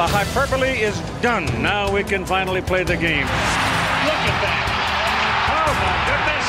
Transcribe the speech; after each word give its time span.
The 0.00 0.06
hyperbole 0.06 0.80
is 0.80 0.98
done. 1.20 1.44
Now 1.62 1.92
we 1.92 2.02
can 2.02 2.24
finally 2.24 2.62
play 2.62 2.84
the 2.84 2.96
game. 2.96 3.26
Look 3.26 4.22
at 4.24 4.40
that. 4.40 4.64
Oh, 5.52 5.72
my 5.76 5.96
goodness. 6.08 6.46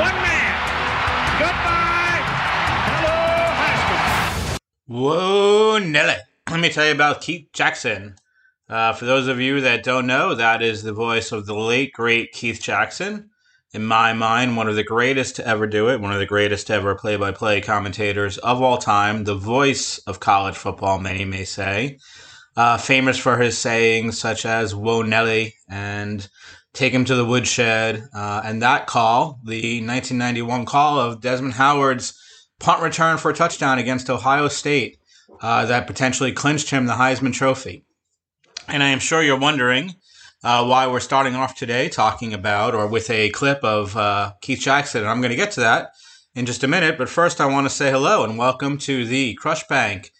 One 0.00 0.16
man. 0.24 0.56
Goodbye. 1.44 2.24
Hello, 4.86 5.76
Whoa, 5.76 5.78
Nellie. 5.78 6.22
Let 6.50 6.60
me 6.60 6.70
tell 6.70 6.86
you 6.86 6.92
about 6.92 7.20
Keith 7.20 7.50
Jackson. 7.52 8.16
Uh, 8.66 8.94
for 8.94 9.04
those 9.04 9.28
of 9.28 9.38
you 9.38 9.60
that 9.60 9.84
don't 9.84 10.06
know, 10.06 10.34
that 10.34 10.62
is 10.62 10.82
the 10.82 10.94
voice 10.94 11.32
of 11.32 11.44
the 11.44 11.54
late, 11.54 11.92
great 11.92 12.32
Keith 12.32 12.62
Jackson. 12.62 13.28
In 13.74 13.84
my 13.84 14.14
mind, 14.14 14.56
one 14.56 14.70
of 14.70 14.76
the 14.76 14.84
greatest 14.84 15.36
to 15.36 15.46
ever 15.46 15.66
do 15.66 15.90
it, 15.90 16.00
one 16.00 16.14
of 16.14 16.18
the 16.18 16.24
greatest 16.24 16.68
to 16.68 16.72
ever 16.72 16.94
play 16.94 17.16
by 17.16 17.30
play 17.30 17.60
commentators 17.60 18.38
of 18.38 18.62
all 18.62 18.78
time, 18.78 19.24
the 19.24 19.34
voice 19.34 19.98
of 20.06 20.18
college 20.18 20.56
football, 20.56 20.98
many 20.98 21.26
may 21.26 21.44
say. 21.44 21.98
Uh, 22.60 22.76
famous 22.76 23.16
for 23.16 23.38
his 23.38 23.56
sayings 23.56 24.18
such 24.18 24.44
as, 24.44 24.74
Whoa, 24.74 25.00
Nellie, 25.00 25.54
and 25.66 26.28
take 26.74 26.92
him 26.92 27.06
to 27.06 27.14
the 27.14 27.24
woodshed. 27.24 28.06
Uh, 28.14 28.42
and 28.44 28.60
that 28.60 28.86
call, 28.86 29.40
the 29.42 29.80
1991 29.80 30.66
call 30.66 31.00
of 31.00 31.22
Desmond 31.22 31.54
Howard's 31.54 32.12
punt 32.58 32.82
return 32.82 33.16
for 33.16 33.30
a 33.30 33.34
touchdown 33.34 33.78
against 33.78 34.10
Ohio 34.10 34.48
State, 34.48 34.98
uh, 35.40 35.64
that 35.64 35.86
potentially 35.86 36.32
clinched 36.32 36.68
him 36.68 36.84
the 36.84 36.92
Heisman 36.92 37.32
Trophy. 37.32 37.86
And 38.68 38.82
I 38.82 38.88
am 38.88 38.98
sure 38.98 39.22
you're 39.22 39.38
wondering 39.38 39.94
uh, 40.44 40.62
why 40.66 40.86
we're 40.86 41.00
starting 41.00 41.34
off 41.34 41.56
today 41.56 41.88
talking 41.88 42.34
about 42.34 42.74
or 42.74 42.86
with 42.86 43.08
a 43.08 43.30
clip 43.30 43.64
of 43.64 43.96
uh, 43.96 44.34
Keith 44.42 44.60
Jackson. 44.60 45.00
And 45.00 45.08
I'm 45.08 45.22
going 45.22 45.30
to 45.30 45.34
get 45.34 45.52
to 45.52 45.60
that 45.60 45.92
in 46.34 46.44
just 46.44 46.62
a 46.62 46.68
minute. 46.68 46.98
But 46.98 47.08
first, 47.08 47.40
I 47.40 47.46
want 47.46 47.64
to 47.64 47.74
say 47.74 47.90
hello 47.90 48.22
and 48.22 48.36
welcome 48.36 48.76
to 48.80 49.06
the 49.06 49.34
Crushbank 49.36 50.10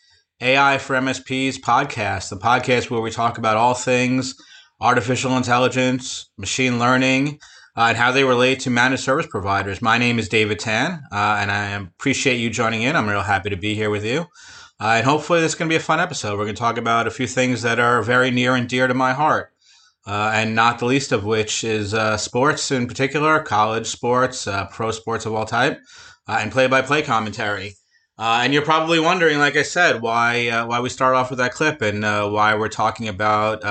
AI 0.43 0.79
for 0.79 0.97
MSPs 0.97 1.59
podcast, 1.59 2.31
the 2.31 2.37
podcast 2.37 2.89
where 2.89 3.03
we 3.03 3.11
talk 3.11 3.37
about 3.37 3.59
all 3.59 3.75
things 3.75 4.35
artificial 4.81 5.37
intelligence, 5.37 6.31
machine 6.39 6.79
learning, 6.79 7.39
uh, 7.77 7.89
and 7.89 7.99
how 7.99 8.11
they 8.11 8.25
relate 8.25 8.61
to 8.61 8.71
managed 8.71 9.03
service 9.03 9.27
providers. 9.27 9.83
My 9.83 9.99
name 9.99 10.19
is 10.19 10.31
David 10.31 10.59
Tan, 10.59 11.03
uh, 11.13 11.37
and 11.39 11.53
I 11.53 11.73
appreciate 11.73 12.37
you 12.37 12.49
joining 12.49 12.81
in. 12.83 12.97
I'm 12.97 13.07
real 13.07 13.21
happy 13.21 13.51
to 13.51 13.57
be 13.57 13.75
here 13.75 13.91
with 13.91 14.05
you. 14.05 14.21
Uh, 14.81 14.97
and 14.97 15.05
hopefully, 15.05 15.41
this 15.43 15.53
is 15.53 15.59
going 15.59 15.69
to 15.69 15.73
be 15.73 15.77
a 15.77 15.81
fun 15.81 16.01
episode. 16.01 16.39
We're 16.39 16.45
going 16.45 16.55
to 16.55 16.61
talk 16.61 16.79
about 16.79 17.07
a 17.07 17.11
few 17.11 17.27
things 17.27 17.61
that 17.61 17.79
are 17.79 18.03
very 18.03 18.31
near 18.31 18.55
and 18.55 18.67
dear 18.67 18.87
to 18.87 18.95
my 18.95 19.13
heart. 19.13 19.53
Uh, 20.07 20.33
and 20.35 20.55
not 20.55 20.79
the 20.79 20.87
least 20.87 21.13
of 21.13 21.27
which 21.27 21.63
is 21.63 21.93
uh, 21.93 22.17
sports 22.17 22.71
in 22.71 22.87
particular, 22.87 23.41
college 23.41 23.87
sports, 23.87 24.47
uh, 24.47 24.65
pro 24.69 24.91
sports 24.91 25.27
of 25.27 25.35
all 25.35 25.45
type, 25.45 25.79
and 26.27 26.51
play-by-play 26.51 27.03
commentary. 27.03 27.75
Uh, 28.21 28.41
and 28.43 28.53
you're 28.53 28.63
probably 28.63 29.01
wondering, 29.01 29.39
like 29.39 29.57
I 29.57 29.63
said, 29.63 30.03
why 30.03 30.49
uh, 30.49 30.67
why 30.67 30.81
we 30.81 30.91
start 30.91 31.15
off 31.15 31.31
with 31.31 31.39
that 31.39 31.55
clip 31.55 31.81
and 31.81 32.03
why 32.03 32.55
we're 32.55 32.69
talking 32.69 33.09
about 33.09 33.63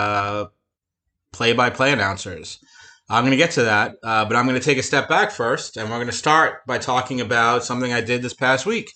play-by-play 1.32 1.94
announcers. 1.94 2.58
I'm 3.12 3.24
going 3.24 3.32
to 3.32 3.38
get 3.38 3.52
to 3.52 3.64
that, 3.64 3.96
but 4.02 4.36
I'm 4.36 4.46
going 4.48 4.60
to 4.60 4.66
take 4.66 4.80
a 4.80 4.84
step 4.84 5.08
back 5.08 5.32
first, 5.32 5.78
and 5.78 5.88
we're 5.90 5.98
going 5.98 6.08
to 6.08 6.14
start 6.14 6.66
by 6.66 6.80
talking 6.80 7.22
about 7.22 7.64
something 7.64 7.94
I 7.94 8.02
did 8.02 8.24
this 8.24 8.34
past 8.34 8.66
week. 8.66 8.92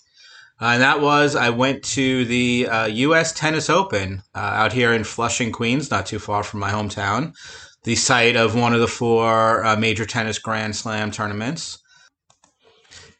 Uh, 0.60 0.66
and 0.66 0.82
that 0.82 1.00
was 1.00 1.34
I 1.34 1.50
went 1.50 1.82
to 1.82 2.24
the 2.24 2.68
uh, 2.68 2.86
U.S. 2.86 3.32
Tennis 3.32 3.68
Open 3.68 4.22
uh, 4.34 4.38
out 4.38 4.72
here 4.72 4.92
in 4.92 5.02
Flushing, 5.02 5.50
Queens, 5.50 5.90
not 5.90 6.06
too 6.06 6.20
far 6.20 6.44
from 6.44 6.60
my 6.60 6.70
hometown, 6.70 7.34
the 7.82 7.96
site 7.96 8.36
of 8.36 8.54
one 8.54 8.72
of 8.72 8.80
the 8.80 8.86
four 8.86 9.64
uh, 9.64 9.76
major 9.76 10.06
tennis 10.06 10.38
Grand 10.38 10.76
Slam 10.76 11.10
tournaments. 11.10 11.78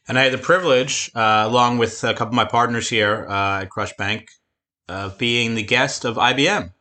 And 0.07 0.19
I 0.19 0.23
had 0.23 0.33
the 0.33 0.37
privilege, 0.37 1.11
uh, 1.15 1.43
along 1.47 1.79
with 1.79 2.03
a 2.03 2.13
couple 2.13 2.27
of 2.27 2.33
my 2.33 2.45
partners 2.45 2.89
here 2.89 3.25
uh, 3.27 3.61
at 3.61 3.69
Crushbank, 3.69 4.27
of 4.87 5.17
being 5.17 5.55
the 5.55 5.63
guest 5.63 6.05
of 6.05 6.17
IBM 6.17 6.71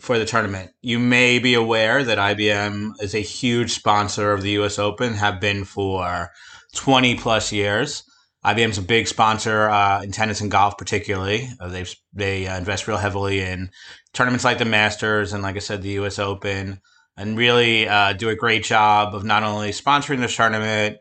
for 0.00 0.18
the 0.18 0.24
tournament. 0.24 0.70
You 0.80 0.98
may 0.98 1.38
be 1.38 1.54
aware 1.54 2.04
that 2.04 2.18
IBM 2.18 2.92
is 3.00 3.14
a 3.14 3.20
huge 3.20 3.72
sponsor 3.72 4.32
of 4.32 4.42
the 4.42 4.52
U.S. 4.52 4.78
Open, 4.78 5.14
have 5.14 5.40
been 5.40 5.64
for 5.64 6.30
20 6.74 7.16
plus 7.16 7.52
years. 7.52 8.04
IBM's 8.44 8.78
a 8.78 8.82
big 8.82 9.06
sponsor 9.06 9.68
uh, 9.68 10.02
in 10.02 10.10
tennis 10.10 10.40
and 10.40 10.50
golf, 10.50 10.76
particularly. 10.76 11.48
Uh, 11.60 11.68
they 11.68 11.84
they 12.12 12.46
uh, 12.48 12.58
invest 12.58 12.88
real 12.88 12.96
heavily 12.96 13.40
in 13.40 13.70
tournaments 14.12 14.44
like 14.44 14.58
the 14.58 14.64
Masters 14.64 15.32
and, 15.32 15.42
like 15.42 15.54
I 15.56 15.60
said, 15.60 15.82
the 15.82 15.90
U.S. 15.90 16.18
Open, 16.18 16.80
and 17.16 17.38
really 17.38 17.86
uh, 17.86 18.14
do 18.14 18.30
a 18.30 18.34
great 18.34 18.64
job 18.64 19.14
of 19.14 19.22
not 19.22 19.44
only 19.44 19.70
sponsoring 19.70 20.18
this 20.18 20.34
tournament 20.34 20.98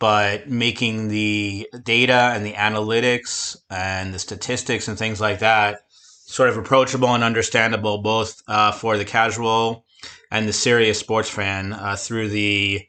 but 0.00 0.48
making 0.48 1.08
the 1.08 1.68
data 1.84 2.32
and 2.34 2.44
the 2.44 2.54
analytics 2.54 3.56
and 3.70 4.12
the 4.12 4.18
statistics 4.18 4.88
and 4.88 4.98
things 4.98 5.20
like 5.20 5.38
that 5.38 5.82
sort 5.90 6.48
of 6.48 6.56
approachable 6.56 7.14
and 7.14 7.22
understandable 7.22 7.98
both 7.98 8.42
uh, 8.48 8.72
for 8.72 8.96
the 8.96 9.04
casual 9.04 9.84
and 10.30 10.48
the 10.48 10.52
serious 10.52 10.98
sports 10.98 11.28
fan 11.28 11.72
uh, 11.72 11.94
through 11.96 12.28
the 12.30 12.80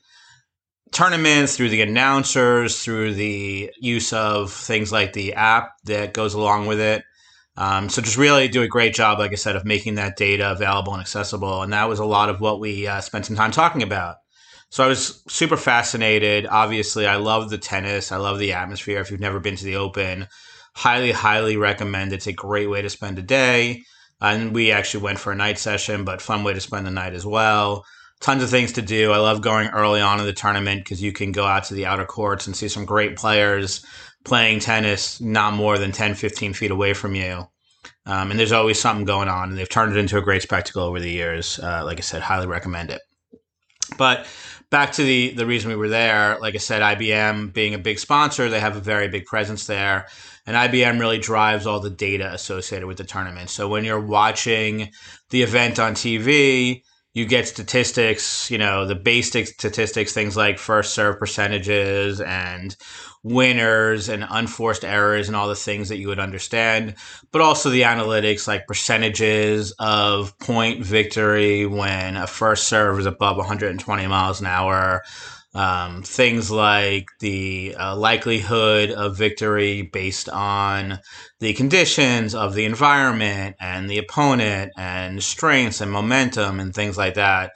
tournaments, 0.92 1.58
through 1.58 1.70
the 1.70 1.82
announcers, 1.82 2.82
through 2.82 3.14
the 3.14 3.70
use 3.80 4.14
of 4.14 4.54
things 4.54 4.92
like 4.92 5.14
the 5.14 5.34
app 5.34 5.72
that 5.84 6.14
goes 6.14 6.34
along 6.34 6.68
with 6.68 6.80
it. 6.80 7.04
Um, 7.58 7.90
so 7.90 8.02
just 8.02 8.18
really 8.18 8.48
do 8.48 8.62
a 8.62 8.68
great 8.68 8.94
job, 8.94 9.20
like 9.20 9.32
I 9.32 9.36
said, 9.36 9.58
of 9.58 9.66
making 9.66 9.96
that 9.96 10.16
data 10.16 10.52
available 10.52 10.94
and 10.94 11.02
accessible. 11.02 11.62
And 11.62 11.74
that 11.74 11.90
was 11.90 12.00
a 12.00 12.06
lot 12.06 12.30
of 12.30 12.40
what 12.40 12.62
we 12.62 12.88
uh, 12.88 13.02
spent 13.02 13.26
some 13.26 13.36
time 13.36 13.52
talking 13.52 13.84
about. 13.84 14.18
So 14.72 14.84
I 14.84 14.88
was 14.88 15.24
super 15.28 15.58
fascinated. 15.58 16.48
Obviously, 16.48 17.06
I 17.06 17.18
love 17.18 17.50
the 17.50 17.60
tennis. 17.60 18.12
I 18.12 18.18
love 18.18 18.40
the 18.40 18.54
atmosphere. 18.54 19.00
If 19.00 19.12
you've 19.12 19.20
never 19.20 19.40
been 19.40 19.56
to 19.58 19.66
the 19.66 19.76
Open, 19.76 20.28
highly, 20.74 21.12
highly 21.12 21.58
recommend. 21.58 22.14
It's 22.14 22.28
a 22.28 22.34
great 22.34 22.70
way 22.70 22.82
to 22.82 22.90
spend 22.90 23.20
a 23.20 23.22
day. 23.22 23.84
And 24.20 24.56
we 24.56 24.72
actually 24.72 25.04
went 25.04 25.20
for 25.20 25.32
a 25.32 25.36
night 25.36 25.60
session, 25.60 26.04
but 26.04 26.22
fun 26.22 26.44
way 26.44 26.54
to 26.54 26.60
spend 26.60 26.88
the 26.88 26.92
night 26.92 27.14
as 27.14 27.26
well 27.26 27.86
tons 28.22 28.44
of 28.44 28.50
things 28.50 28.72
to 28.74 28.82
do. 28.82 29.12
I 29.12 29.18
love 29.18 29.42
going 29.42 29.68
early 29.70 30.00
on 30.00 30.20
in 30.20 30.26
the 30.26 30.34
tournament 30.34 30.84
because 30.84 31.02
you 31.02 31.12
can 31.12 31.32
go 31.32 31.46
out 31.46 31.66
to 31.66 31.74
the 31.74 31.88
outer 31.88 32.06
courts 32.06 32.48
and 32.48 32.56
see 32.56 32.70
some 32.70 32.86
great 32.86 33.18
players 33.18 33.84
playing 34.24 34.60
tennis 34.60 35.20
not 35.20 35.54
more 35.54 35.78
than 35.78 35.92
10, 35.92 36.14
15 36.14 36.54
feet 36.54 36.72
away 36.72 36.94
from 36.94 37.16
you. 37.16 37.48
Um, 38.06 38.32
and 38.32 38.40
there's 38.40 38.52
always 38.52 38.80
something 38.80 39.06
going 39.06 39.28
on, 39.28 39.50
and 39.50 39.58
they've 39.58 39.68
turned 39.68 39.96
it 39.96 40.00
into 40.00 40.18
a 40.18 40.22
great 40.22 40.44
spectacle 40.44 40.84
over 40.84 41.00
the 41.00 41.10
years. 41.10 41.60
Uh, 41.60 41.84
like 41.84 41.98
I 41.98 42.02
said, 42.02 42.22
highly 42.22 42.48
recommend 42.48 42.92
it. 42.92 43.02
But 43.98 44.28
back 44.72 44.94
to 44.94 45.04
the 45.04 45.32
the 45.32 45.46
reason 45.46 45.70
we 45.70 45.76
were 45.76 45.90
there, 45.90 46.40
like 46.40 46.56
I 46.56 46.58
said, 46.58 46.82
IBM 46.82 47.54
being 47.54 47.76
a 47.76 47.80
big 47.80 48.00
sponsor, 48.00 48.50
they 48.50 48.60
have 48.60 48.76
a 48.76 48.82
very 48.82 49.08
big 49.08 49.26
presence 49.26 49.68
there. 49.68 50.08
And 50.48 50.58
IBM 50.58 51.00
really 51.00 51.20
drives 51.20 51.68
all 51.68 51.80
the 51.80 51.92
data 51.92 52.34
associated 52.34 52.88
with 52.88 52.98
the 52.98 53.04
tournament. 53.04 53.52
So 53.52 53.68
when 53.68 53.84
you're 53.84 54.00
watching 54.00 54.90
the 55.30 55.44
event 55.44 55.78
on 55.78 55.94
TV, 55.94 56.82
you 57.14 57.26
get 57.26 57.48
statistics, 57.48 58.50
you 58.50 58.58
know, 58.58 58.86
the 58.86 58.96
basic 58.96 59.48
statistics, 59.48 60.14
things 60.14 60.38
like 60.38 60.58
first 60.58 60.94
serve 60.94 61.20
percentages 61.20 62.22
and 62.22 62.76
winners 63.24 64.10
and 64.10 64.26
unforced 64.30 64.84
errors 64.84 65.28
and 65.28 65.36
all 65.36 65.48
the 65.48 65.56
things 65.56 65.90
that 65.90 65.98
you 65.98 66.08
would 66.08 66.20
understand, 66.20 66.96
but 67.32 67.42
also 67.42 67.70
the 67.70 67.82
analytics 67.82 68.48
like 68.48 68.66
percentages 68.66 69.74
of 69.78 70.38
point 70.40 70.84
victory 70.84 71.66
when 71.66 72.16
a 72.16 72.26
first 72.26 72.68
serve 72.68 73.00
is 73.00 73.06
above 73.06 73.38
120 73.38 74.08
miles 74.08 74.40
an 74.40 74.48
hour, 74.48 75.04
um, 75.54 76.02
things 76.04 76.50
like 76.50 77.08
the 77.20 77.76
uh, 77.78 77.96
likelihood 77.96 78.92
of 78.92 79.18
victory 79.18 79.82
based 79.82 80.30
on 80.30 81.00
the 81.40 81.54
conditions 81.54 82.34
of 82.34 82.54
the 82.54 82.66
environment 82.66 83.58
and 83.60 83.90
the 83.90 83.98
opponent 83.98 84.72
and 84.78 85.22
strengths 85.22 85.82
and 85.82 85.92
momentum 85.92 86.60
and 86.60 86.74
things 86.74 86.98
like 86.98 87.16
that, 87.16 87.52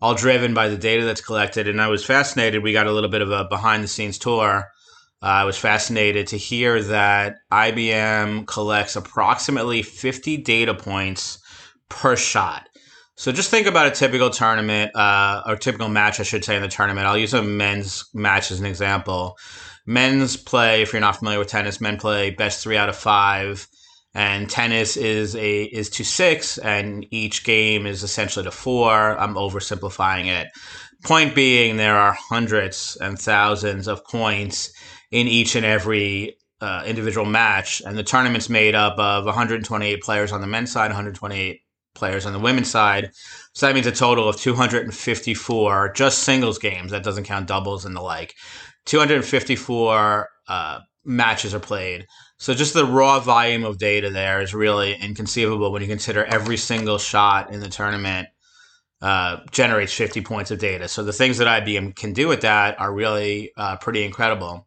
all 0.00 0.14
driven 0.14 0.54
by 0.54 0.68
the 0.68 0.76
data 0.76 1.04
that's 1.04 1.20
collected. 1.20 1.66
And 1.66 1.80
I 1.80 1.88
was 1.88 2.04
fascinated. 2.04 2.62
We 2.62 2.72
got 2.72 2.86
a 2.86 2.92
little 2.92 3.10
bit 3.10 3.22
of 3.22 3.32
a 3.32 3.44
behind 3.44 3.82
the 3.82 3.88
scenes 3.88 4.18
tour. 4.18 4.68
Uh, 5.22 5.26
I 5.26 5.44
was 5.44 5.58
fascinated 5.58 6.28
to 6.28 6.38
hear 6.38 6.82
that 6.84 7.36
IBM 7.52 8.46
collects 8.46 8.96
approximately 8.96 9.82
50 9.82 10.38
data 10.38 10.72
points 10.72 11.40
per 11.88 12.16
shot. 12.16 12.69
So 13.20 13.32
just 13.32 13.50
think 13.50 13.66
about 13.66 13.86
a 13.86 13.90
typical 13.90 14.30
tournament, 14.30 14.96
uh, 14.96 15.42
or 15.46 15.56
typical 15.56 15.90
match, 15.90 16.20
I 16.20 16.22
should 16.22 16.42
say, 16.42 16.56
in 16.56 16.62
the 16.62 16.68
tournament. 16.68 17.06
I'll 17.06 17.18
use 17.18 17.34
a 17.34 17.42
men's 17.42 18.08
match 18.14 18.50
as 18.50 18.60
an 18.60 18.64
example. 18.64 19.36
Men's 19.84 20.38
play, 20.38 20.80
if 20.80 20.94
you're 20.94 21.00
not 21.00 21.16
familiar 21.16 21.38
with 21.38 21.48
tennis, 21.48 21.82
men 21.82 21.98
play 21.98 22.30
best 22.30 22.62
three 22.62 22.78
out 22.78 22.88
of 22.88 22.96
five, 22.96 23.68
and 24.14 24.48
tennis 24.48 24.96
is 24.96 25.36
a 25.36 25.64
is 25.64 25.90
to 25.90 26.02
six, 26.02 26.56
and 26.56 27.04
each 27.10 27.44
game 27.44 27.84
is 27.84 28.02
essentially 28.02 28.46
to 28.46 28.50
four. 28.50 28.90
I'm 29.18 29.34
oversimplifying 29.34 30.28
it. 30.28 30.48
Point 31.04 31.34
being, 31.34 31.76
there 31.76 31.98
are 31.98 32.16
hundreds 32.30 32.96
and 33.02 33.18
thousands 33.18 33.86
of 33.86 34.02
points 34.06 34.72
in 35.10 35.28
each 35.28 35.56
and 35.56 35.66
every 35.66 36.38
uh, 36.62 36.84
individual 36.86 37.26
match, 37.26 37.82
and 37.84 37.98
the 37.98 38.02
tournament's 38.02 38.48
made 38.48 38.74
up 38.74 38.98
of 38.98 39.26
128 39.26 40.00
players 40.00 40.32
on 40.32 40.40
the 40.40 40.46
men's 40.46 40.72
side, 40.72 40.88
128 40.88 41.60
players 42.00 42.26
on 42.26 42.32
the 42.32 42.40
women's 42.40 42.70
side. 42.70 43.10
So 43.52 43.66
that 43.66 43.74
means 43.74 43.86
a 43.86 43.92
total 43.92 44.28
of 44.28 44.36
254 44.36 45.92
just 45.92 46.24
singles 46.24 46.58
games. 46.58 46.90
That 46.90 47.04
doesn't 47.04 47.24
count 47.24 47.46
doubles 47.46 47.84
and 47.84 47.94
the 47.94 48.00
like. 48.00 48.34
254 48.86 50.28
uh, 50.48 50.80
matches 51.04 51.54
are 51.54 51.60
played. 51.60 52.06
So 52.38 52.54
just 52.54 52.74
the 52.74 52.86
raw 52.86 53.20
volume 53.20 53.64
of 53.64 53.78
data 53.78 54.10
there 54.10 54.40
is 54.40 54.54
really 54.54 54.94
inconceivable 54.94 55.70
when 55.70 55.82
you 55.82 55.88
consider 55.88 56.24
every 56.24 56.56
single 56.56 56.98
shot 56.98 57.52
in 57.52 57.60
the 57.60 57.68
tournament 57.68 58.28
uh, 59.02 59.38
generates 59.50 59.92
50 59.94 60.22
points 60.22 60.50
of 60.50 60.58
data. 60.58 60.88
So 60.88 61.04
the 61.04 61.12
things 61.12 61.38
that 61.38 61.46
IBM 61.46 61.96
can 61.96 62.12
do 62.12 62.28
with 62.28 62.40
that 62.42 62.80
are 62.80 62.92
really 62.92 63.52
uh, 63.56 63.76
pretty 63.76 64.04
incredible. 64.04 64.66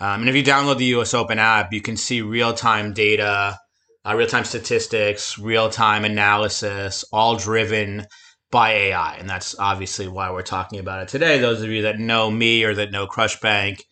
Um, 0.00 0.20
and 0.20 0.28
if 0.28 0.34
you 0.34 0.42
download 0.42 0.78
the 0.78 0.96
US 0.96 1.14
Open 1.14 1.38
app, 1.38 1.72
you 1.72 1.80
can 1.80 1.96
see 1.96 2.22
real 2.22 2.54
time 2.54 2.92
data, 2.92 3.58
uh, 4.06 4.14
real 4.14 4.26
time 4.26 4.44
statistics, 4.44 5.38
real 5.38 5.70
time 5.70 6.04
analysis, 6.04 7.04
all 7.12 7.36
driven 7.36 8.06
by 8.50 8.72
AI. 8.72 9.16
And 9.16 9.28
that's 9.28 9.58
obviously 9.58 10.08
why 10.08 10.30
we're 10.30 10.42
talking 10.42 10.78
about 10.78 11.02
it 11.02 11.08
today. 11.08 11.38
Those 11.38 11.62
of 11.62 11.70
you 11.70 11.82
that 11.82 11.98
know 11.98 12.30
me 12.30 12.64
or 12.64 12.74
that 12.74 12.92
know 12.92 13.06
Crushbank 13.06 13.82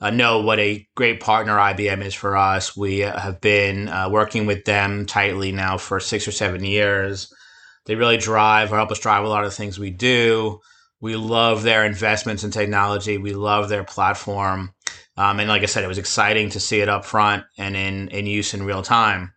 uh, 0.00 0.10
know 0.10 0.40
what 0.40 0.58
a 0.58 0.86
great 0.94 1.20
partner 1.20 1.56
IBM 1.56 2.04
is 2.04 2.14
for 2.14 2.36
us. 2.36 2.76
We 2.76 3.00
have 3.00 3.40
been 3.40 3.88
uh, 3.88 4.08
working 4.10 4.46
with 4.46 4.64
them 4.64 5.06
tightly 5.06 5.52
now 5.52 5.78
for 5.78 6.00
six 6.00 6.26
or 6.28 6.32
seven 6.32 6.64
years. 6.64 7.32
They 7.86 7.96
really 7.96 8.16
drive 8.16 8.72
or 8.72 8.76
help 8.76 8.90
us 8.90 8.98
drive 8.98 9.24
a 9.24 9.28
lot 9.28 9.44
of 9.44 9.54
things 9.54 9.78
we 9.78 9.90
do. 9.90 10.60
We 11.00 11.16
love 11.16 11.62
their 11.62 11.84
investments 11.84 12.44
in 12.44 12.50
technology. 12.50 13.18
We 13.18 13.34
love 13.34 13.68
their 13.68 13.84
platform. 13.84 14.72
Um, 15.16 15.38
and 15.38 15.48
like 15.48 15.62
I 15.62 15.66
said, 15.66 15.84
it 15.84 15.88
was 15.88 15.98
exciting 15.98 16.50
to 16.50 16.60
see 16.60 16.80
it 16.80 16.88
up 16.88 17.04
front 17.04 17.44
and 17.58 17.76
in, 17.76 18.08
in 18.08 18.26
use 18.26 18.54
in 18.54 18.64
real 18.64 18.82
time. 18.82 19.33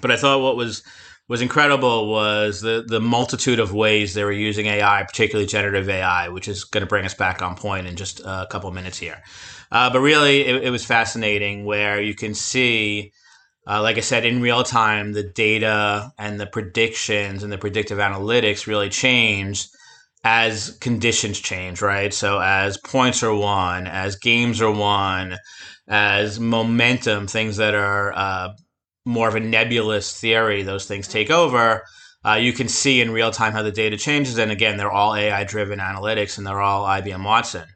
But 0.00 0.10
I 0.10 0.16
thought 0.16 0.40
what 0.40 0.56
was 0.56 0.82
was 1.28 1.42
incredible 1.42 2.08
was 2.08 2.60
the 2.60 2.84
the 2.86 3.00
multitude 3.00 3.60
of 3.60 3.72
ways 3.72 4.14
they 4.14 4.24
were 4.24 4.32
using 4.32 4.66
AI, 4.66 5.04
particularly 5.04 5.46
generative 5.46 5.88
AI, 5.88 6.28
which 6.28 6.48
is 6.48 6.64
going 6.64 6.82
to 6.82 6.88
bring 6.88 7.04
us 7.04 7.14
back 7.14 7.40
on 7.40 7.54
point 7.54 7.86
in 7.86 7.96
just 7.96 8.20
a 8.20 8.48
couple 8.50 8.70
minutes 8.72 8.98
here. 8.98 9.22
Uh, 9.70 9.90
but 9.90 10.00
really, 10.00 10.40
it, 10.44 10.64
it, 10.64 10.70
was 10.70 10.84
fascinating 10.84 11.64
where 11.64 12.02
you 12.02 12.12
can 12.12 12.34
see, 12.34 13.12
uh, 13.68 13.80
like 13.80 13.96
I 13.96 14.00
said, 14.00 14.26
in 14.26 14.42
real 14.42 14.64
time, 14.64 15.12
the 15.12 15.22
data 15.22 16.10
and 16.18 16.40
the 16.40 16.46
predictions 16.46 17.44
and 17.44 17.52
the 17.52 17.58
predictive 17.58 17.98
analytics 17.98 18.66
really 18.66 18.88
change 18.88 19.68
as 20.24 20.76
conditions 20.80 21.38
change, 21.38 21.80
right? 21.80 22.12
So 22.12 22.40
as 22.40 22.76
points 22.78 23.22
are 23.22 23.32
won, 23.32 23.86
as 23.86 24.16
games 24.16 24.60
are 24.60 24.72
won, 24.72 25.38
as 25.86 26.40
momentum, 26.40 27.28
things 27.28 27.56
that 27.58 27.74
are 27.74 28.12
uh, 28.12 28.48
more 29.10 29.28
of 29.28 29.34
a 29.34 29.40
nebulous 29.40 30.18
theory, 30.18 30.62
those 30.62 30.86
things 30.86 31.08
take 31.08 31.30
over. 31.30 31.84
Uh, 32.24 32.34
you 32.34 32.52
can 32.52 32.68
see 32.68 33.00
in 33.00 33.10
real 33.10 33.30
time 33.30 33.52
how 33.52 33.62
the 33.62 33.72
data 33.72 33.96
changes. 33.96 34.38
And 34.38 34.52
again, 34.52 34.76
they're 34.76 34.90
all 34.90 35.14
AI 35.14 35.44
driven 35.44 35.78
analytics 35.78 36.38
and 36.38 36.46
they're 36.46 36.60
all 36.60 36.86
IBM 36.86 37.24
Watson. 37.24 37.66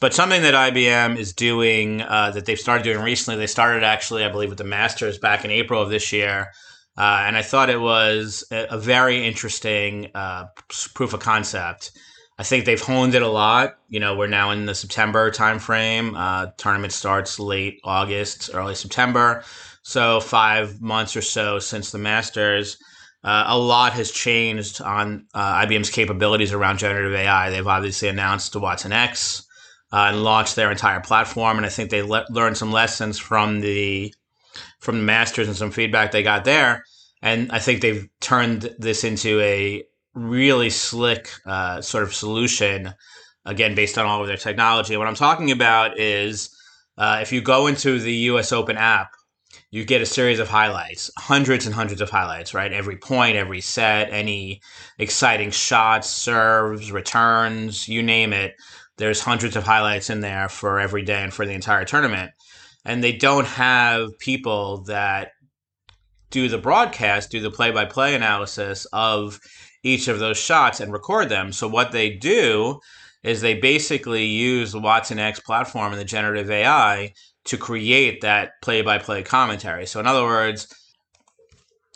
But 0.00 0.14
something 0.14 0.42
that 0.42 0.54
IBM 0.54 1.18
is 1.18 1.32
doing 1.32 2.02
uh, 2.02 2.30
that 2.30 2.46
they've 2.46 2.58
started 2.58 2.84
doing 2.84 3.00
recently, 3.00 3.38
they 3.38 3.46
started 3.46 3.82
actually, 3.82 4.24
I 4.24 4.30
believe, 4.30 4.48
with 4.48 4.58
the 4.58 4.64
Masters 4.64 5.18
back 5.18 5.44
in 5.44 5.50
April 5.50 5.82
of 5.82 5.90
this 5.90 6.12
year. 6.12 6.52
Uh, 6.96 7.24
and 7.26 7.36
I 7.36 7.42
thought 7.42 7.70
it 7.70 7.80
was 7.80 8.44
a, 8.50 8.78
very 8.78 9.26
interesting 9.26 10.10
uh, 10.14 10.46
proof 10.94 11.12
of 11.12 11.20
concept. 11.20 11.90
I 12.38 12.44
think 12.44 12.64
they've 12.64 12.80
honed 12.80 13.14
it 13.14 13.22
a 13.22 13.28
lot. 13.28 13.74
You 13.88 14.00
know, 14.00 14.16
we're 14.16 14.26
now 14.26 14.52
in 14.52 14.66
the 14.66 14.74
September 14.74 15.30
timeframe. 15.30 16.14
Uh, 16.16 16.52
tournament 16.56 16.92
starts 16.92 17.38
late 17.38 17.80
August, 17.84 18.50
early 18.54 18.74
September. 18.74 19.44
So 19.84 20.18
five 20.18 20.80
months 20.80 21.14
or 21.14 21.22
so 21.22 21.58
since 21.58 21.92
the 21.92 21.98
Masters. 21.98 22.78
Uh, 23.22 23.44
a 23.46 23.58
lot 23.58 23.92
has 23.92 24.10
changed 24.10 24.82
on 24.82 25.26
uh, 25.32 25.62
IBM's 25.62 25.90
capabilities 25.90 26.52
around 26.52 26.78
generative 26.78 27.14
AI. 27.14 27.50
They've 27.50 27.66
obviously 27.66 28.08
announced 28.08 28.54
watsonx 28.54 29.44
uh, 29.92 30.08
and 30.08 30.24
launched 30.24 30.56
their 30.56 30.70
entire 30.70 31.00
platform, 31.00 31.58
and 31.58 31.66
I 31.66 31.70
think 31.70 31.90
they 31.90 32.02
le- 32.02 32.26
learned 32.30 32.56
some 32.56 32.72
lessons 32.72 33.18
from 33.18 33.60
the 33.60 34.14
from 34.80 34.98
the 34.98 35.04
Masters 35.04 35.48
and 35.48 35.56
some 35.56 35.70
feedback 35.70 36.12
they 36.12 36.22
got 36.22 36.44
there. 36.44 36.84
And 37.22 37.50
I 37.52 37.58
think 37.58 37.80
they've 37.80 38.08
turned 38.20 38.74
this 38.78 39.04
into 39.04 39.40
a 39.40 39.84
really 40.14 40.70
slick 40.70 41.30
uh, 41.46 41.80
sort 41.80 42.04
of 42.04 42.14
solution, 42.14 42.94
again 43.44 43.74
based 43.74 43.98
on 43.98 44.06
all 44.06 44.20
of 44.20 44.28
their 44.28 44.36
technology. 44.36 44.96
what 44.96 45.08
I'm 45.08 45.14
talking 45.14 45.50
about 45.50 45.98
is 45.98 46.50
uh, 46.96 47.18
if 47.22 47.32
you 47.32 47.40
go 47.40 47.66
into 47.66 47.98
the 47.98 48.12
U.S. 48.28 48.52
Open 48.52 48.76
app 48.76 49.10
you 49.74 49.84
get 49.84 50.00
a 50.00 50.06
series 50.06 50.38
of 50.38 50.46
highlights, 50.46 51.10
hundreds 51.18 51.66
and 51.66 51.74
hundreds 51.74 52.00
of 52.00 52.08
highlights, 52.08 52.54
right? 52.54 52.72
Every 52.72 52.96
point, 52.96 53.34
every 53.34 53.60
set, 53.60 54.08
any 54.12 54.60
exciting 55.00 55.50
shots, 55.50 56.08
serves, 56.08 56.92
returns, 56.92 57.88
you 57.88 58.00
name 58.00 58.32
it. 58.32 58.54
There's 58.98 59.20
hundreds 59.20 59.56
of 59.56 59.64
highlights 59.64 60.10
in 60.10 60.20
there 60.20 60.48
for 60.48 60.78
every 60.78 61.02
day 61.02 61.24
and 61.24 61.34
for 61.34 61.44
the 61.44 61.54
entire 61.54 61.84
tournament. 61.84 62.30
And 62.84 63.02
they 63.02 63.10
don't 63.10 63.48
have 63.48 64.16
people 64.20 64.84
that 64.84 65.32
do 66.30 66.48
the 66.48 66.58
broadcast, 66.58 67.32
do 67.32 67.40
the 67.40 67.50
play 67.50 67.72
by 67.72 67.84
play 67.84 68.14
analysis 68.14 68.86
of 68.92 69.40
each 69.82 70.06
of 70.06 70.20
those 70.20 70.38
shots 70.38 70.78
and 70.78 70.92
record 70.92 71.30
them. 71.30 71.50
So 71.50 71.66
what 71.66 71.90
they 71.90 72.10
do 72.10 72.78
is 73.24 73.40
they 73.40 73.54
basically 73.54 74.26
use 74.26 74.70
the 74.70 74.80
watsonx 74.80 75.42
platform 75.42 75.90
and 75.90 76.00
the 76.00 76.04
generative 76.04 76.48
AI 76.48 77.12
to 77.44 77.58
create 77.58 78.22
that 78.22 78.60
play 78.62 78.82
by 78.82 78.98
play 78.98 79.22
commentary. 79.22 79.86
So, 79.86 80.00
in 80.00 80.06
other 80.06 80.24
words, 80.24 80.72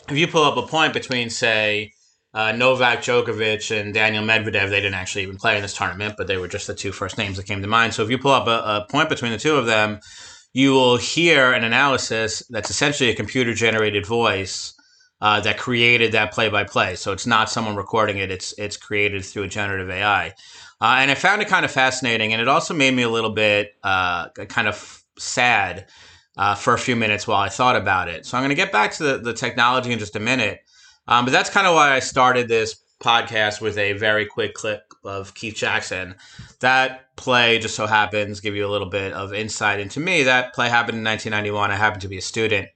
if 0.09 0.17
you 0.17 0.27
pull 0.27 0.43
up 0.43 0.57
a 0.57 0.67
point 0.67 0.93
between, 0.93 1.29
say, 1.29 1.91
uh, 2.33 2.51
Novak 2.51 2.99
Djokovic 2.99 3.79
and 3.79 3.93
Daniil 3.93 4.23
Medvedev, 4.23 4.69
they 4.69 4.81
didn't 4.81 4.93
actually 4.93 5.23
even 5.23 5.37
play 5.37 5.55
in 5.55 5.61
this 5.61 5.73
tournament, 5.73 6.15
but 6.17 6.27
they 6.27 6.37
were 6.37 6.47
just 6.47 6.67
the 6.67 6.75
two 6.75 6.91
first 6.91 7.17
names 7.17 7.37
that 7.37 7.47
came 7.47 7.61
to 7.61 7.67
mind. 7.67 7.93
So, 7.93 8.03
if 8.03 8.09
you 8.09 8.17
pull 8.17 8.31
up 8.31 8.47
a, 8.47 8.51
a 8.51 8.87
point 8.89 9.09
between 9.09 9.31
the 9.31 9.39
two 9.39 9.55
of 9.55 9.65
them, 9.65 9.99
you 10.53 10.73
will 10.73 10.97
hear 10.97 11.53
an 11.53 11.63
analysis 11.63 12.43
that's 12.49 12.69
essentially 12.69 13.09
a 13.09 13.15
computer 13.15 13.53
generated 13.53 14.05
voice. 14.05 14.73
Uh, 15.21 15.41
that 15.41 15.57
created 15.57 16.13
that 16.13 16.31
play 16.31 16.47
by 16.47 16.63
play. 16.63 16.95
So 16.95 17.11
it's 17.11 17.27
not 17.27 17.49
someone 17.49 17.75
recording 17.75 18.19
it, 18.19 18.31
it's 18.31 18.53
it's 18.57 18.77
created 18.77 19.25
through 19.25 19.43
a 19.43 19.47
generative 19.49 19.89
AI. 19.89 20.33
Uh, 20.81 20.95
and 20.99 21.11
I 21.11 21.15
found 21.15 21.41
it 21.41 21.49
kind 21.49 21.65
of 21.65 21.71
fascinating. 21.71 22.31
And 22.31 22.41
it 22.41 22.47
also 22.47 22.73
made 22.73 22.93
me 22.93 23.03
a 23.03 23.09
little 23.09 23.31
bit 23.31 23.73
uh, 23.83 24.29
kind 24.29 24.67
of 24.67 24.98
sad 25.19 25.87
uh, 26.37 26.55
for 26.55 26.73
a 26.73 26.79
few 26.79 26.95
minutes 26.95 27.27
while 27.27 27.41
I 27.41 27.49
thought 27.49 27.75
about 27.75 28.07
it. 28.07 28.25
So 28.25 28.37
I'm 28.37 28.43
going 28.43 28.49
to 28.49 28.55
get 28.55 28.71
back 28.71 28.93
to 28.93 29.03
the, 29.03 29.17
the 29.17 29.33
technology 29.33 29.91
in 29.91 29.99
just 29.99 30.15
a 30.15 30.19
minute. 30.19 30.61
Um, 31.07 31.25
but 31.25 31.31
that's 31.31 31.49
kind 31.49 31.67
of 31.67 31.75
why 31.75 31.93
I 31.93 31.99
started 31.99 32.47
this 32.47 32.75
podcast 33.01 33.61
with 33.61 33.77
a 33.77 33.93
very 33.93 34.25
quick 34.25 34.53
clip 34.53 34.83
of 35.03 35.33
Keith 35.33 35.55
Jackson. 35.55 36.15
That 36.59 37.15
play 37.15 37.59
just 37.59 37.75
so 37.75 37.87
happens 37.87 38.39
give 38.39 38.55
you 38.55 38.65
a 38.65 38.69
little 38.71 38.89
bit 38.89 39.13
of 39.13 39.33
insight 39.33 39.79
into 39.79 39.99
me. 39.99 40.23
That 40.23 40.53
play 40.53 40.69
happened 40.69 40.97
in 40.97 41.03
1991. 41.03 41.71
I 41.71 41.75
happened 41.75 42.01
to 42.03 42.07
be 42.07 42.17
a 42.17 42.21
student 42.21 42.67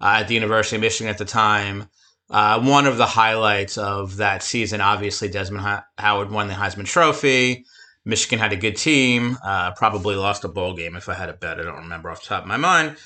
uh, 0.00 0.18
at 0.20 0.28
the 0.28 0.34
University 0.34 0.76
of 0.76 0.82
Michigan 0.82 1.10
at 1.10 1.18
the 1.18 1.24
time. 1.24 1.88
Uh, 2.30 2.60
one 2.60 2.86
of 2.86 2.98
the 2.98 3.06
highlights 3.06 3.78
of 3.78 4.18
that 4.18 4.42
season, 4.42 4.80
obviously, 4.80 5.28
Desmond 5.28 5.82
Howard 5.96 6.30
won 6.30 6.48
the 6.48 6.54
Heisman 6.54 6.84
Trophy. 6.84 7.64
Michigan 8.08 8.38
had 8.38 8.54
a 8.54 8.56
good 8.56 8.76
team. 8.76 9.36
Uh, 9.44 9.72
probably 9.72 10.16
lost 10.16 10.42
a 10.42 10.48
bowl 10.48 10.74
game 10.74 10.96
if 10.96 11.10
I 11.10 11.14
had 11.14 11.28
a 11.28 11.34
bet. 11.34 11.60
I 11.60 11.62
don't 11.62 11.76
remember 11.76 12.10
off 12.10 12.22
the 12.22 12.28
top 12.28 12.42
of 12.42 12.48
my 12.48 12.56
mind. 12.56 12.96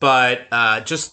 But 0.00 0.46
uh, 0.50 0.80
just 0.80 1.12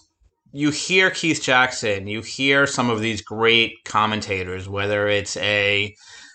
you 0.50 0.70
hear 0.70 1.10
Keith 1.10 1.42
Jackson, 1.42 2.06
you 2.06 2.22
hear 2.22 2.66
some 2.66 2.88
of 2.88 3.00
these 3.00 3.20
great 3.20 3.84
commentators, 3.84 4.66
whether 4.66 5.08
it's 5.08 5.36
a 5.36 5.94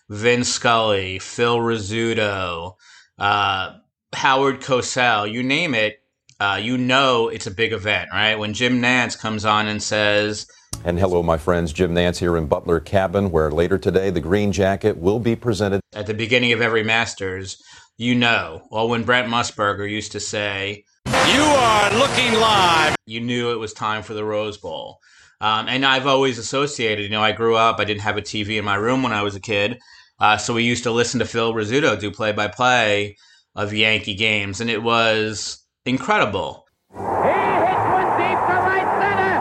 Vin 0.10 0.44
Scully, 0.44 1.18
Phil 1.18 1.58
Rizzuto, 1.58 2.76
uh, 3.18 3.74
Howard 4.14 4.62
Cosell, 4.62 5.32
you 5.32 5.42
name 5.42 5.74
it. 5.74 5.99
Uh, 6.40 6.58
you 6.62 6.78
know 6.78 7.28
it's 7.28 7.48
a 7.48 7.52
big 7.52 7.74
event, 7.74 8.10
right? 8.14 8.36
When 8.36 8.54
Jim 8.54 8.82
Nantz 8.82 9.20
comes 9.20 9.44
on 9.44 9.68
and 9.68 9.84
says, 9.84 10.48
and 10.86 10.98
hello, 10.98 11.22
my 11.22 11.38
friends. 11.38 11.74
Jim 11.74 11.94
Nantz 11.94 12.20
here 12.20 12.38
in 12.38 12.48
Butler 12.48 12.80
Cabin, 12.80 13.32
where 13.32 13.52
later 13.52 13.78
today 13.78 14.10
the 14.12 14.22
green 14.22 14.54
jacket 14.54 14.98
will 14.98 15.20
be 15.20 15.36
presented. 15.36 15.82
At 15.94 16.08
the 16.08 16.14
beginning 16.14 16.54
of 16.54 16.62
every 16.62 16.84
Masters, 16.84 17.62
you 17.98 18.16
know, 18.16 18.62
Well, 18.72 18.88
when 18.88 19.04
Brent 19.04 19.28
Musburger 19.28 19.90
used 19.90 20.14
to 20.14 20.22
say, 20.22 20.86
You 21.06 21.42
are 21.42 21.94
looking 21.98 22.34
live. 22.40 22.96
You 23.06 23.20
knew 23.20 23.52
it 23.52 23.60
was 23.60 23.74
time 23.74 24.04
for 24.04 24.14
the 24.14 24.24
Rose 24.24 24.58
Bowl. 24.58 25.00
Um, 25.42 25.68
and 25.68 25.86
I've 25.86 26.08
always 26.08 26.38
associated, 26.38 27.04
you 27.04 27.10
know, 27.10 27.22
I 27.22 27.34
grew 27.34 27.58
up, 27.58 27.80
I 27.80 27.84
didn't 27.84 28.02
have 28.02 28.18
a 28.18 28.22
TV 28.22 28.58
in 28.58 28.64
my 28.64 28.76
room 28.76 29.04
when 29.04 29.12
I 29.12 29.24
was 29.24 29.36
a 29.36 29.42
kid. 29.42 29.80
Uh, 30.20 30.38
so 30.38 30.54
we 30.54 30.64
used 30.64 30.84
to 30.84 30.92
listen 30.92 31.20
to 31.20 31.26
Phil 31.26 31.54
Rizzuto 31.54 32.00
do 32.00 32.12
play 32.12 32.32
by 32.32 32.48
play 32.48 33.18
of 33.56 33.74
Yankee 33.74 34.16
games, 34.16 34.62
and 34.62 34.70
it 34.70 34.82
was 34.82 35.59
incredible. 35.86 36.66
He 36.92 36.98
hits 36.98 37.86
one 37.90 38.10
deep 38.20 38.40
to 38.40 38.56
right 38.68 38.90
center. 39.00 39.36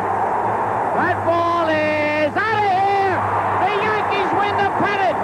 That 0.99 1.19
ball 1.27 1.69
is 1.69 2.33
out 2.37 2.63
of 2.63 2.73
here. 2.79 3.19
The 3.65 3.73
Yankees 3.87 4.31
win 4.39 4.55
the 4.57 4.71
pennant. 4.79 5.19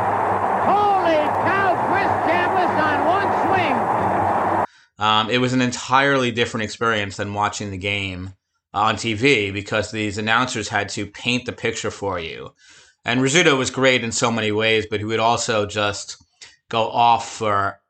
Holy 0.64 1.22
cow! 1.44 1.70
Chris 1.88 2.12
Chambliss 2.26 2.74
on 2.82 2.98
one 3.06 4.66
Um, 4.98 5.30
it 5.30 5.38
was 5.38 5.52
an 5.52 5.62
entirely 5.62 6.30
different 6.30 6.64
experience 6.64 7.16
than 7.16 7.34
watching 7.34 7.70
the 7.70 7.78
game 7.78 8.34
on 8.72 8.96
TV 8.96 9.52
because 9.52 9.90
these 9.90 10.18
announcers 10.18 10.68
had 10.68 10.88
to 10.90 11.06
paint 11.06 11.46
the 11.46 11.52
picture 11.52 11.90
for 11.90 12.18
you. 12.18 12.50
And 13.04 13.20
Rizzuto 13.20 13.56
was 13.56 13.70
great 13.70 14.02
in 14.02 14.12
so 14.12 14.32
many 14.32 14.50
ways, 14.50 14.86
but 14.90 15.00
he 15.00 15.04
would 15.04 15.20
also 15.20 15.66
just 15.66 16.16
go 16.70 16.88
off 16.88 17.30
for 17.30 17.80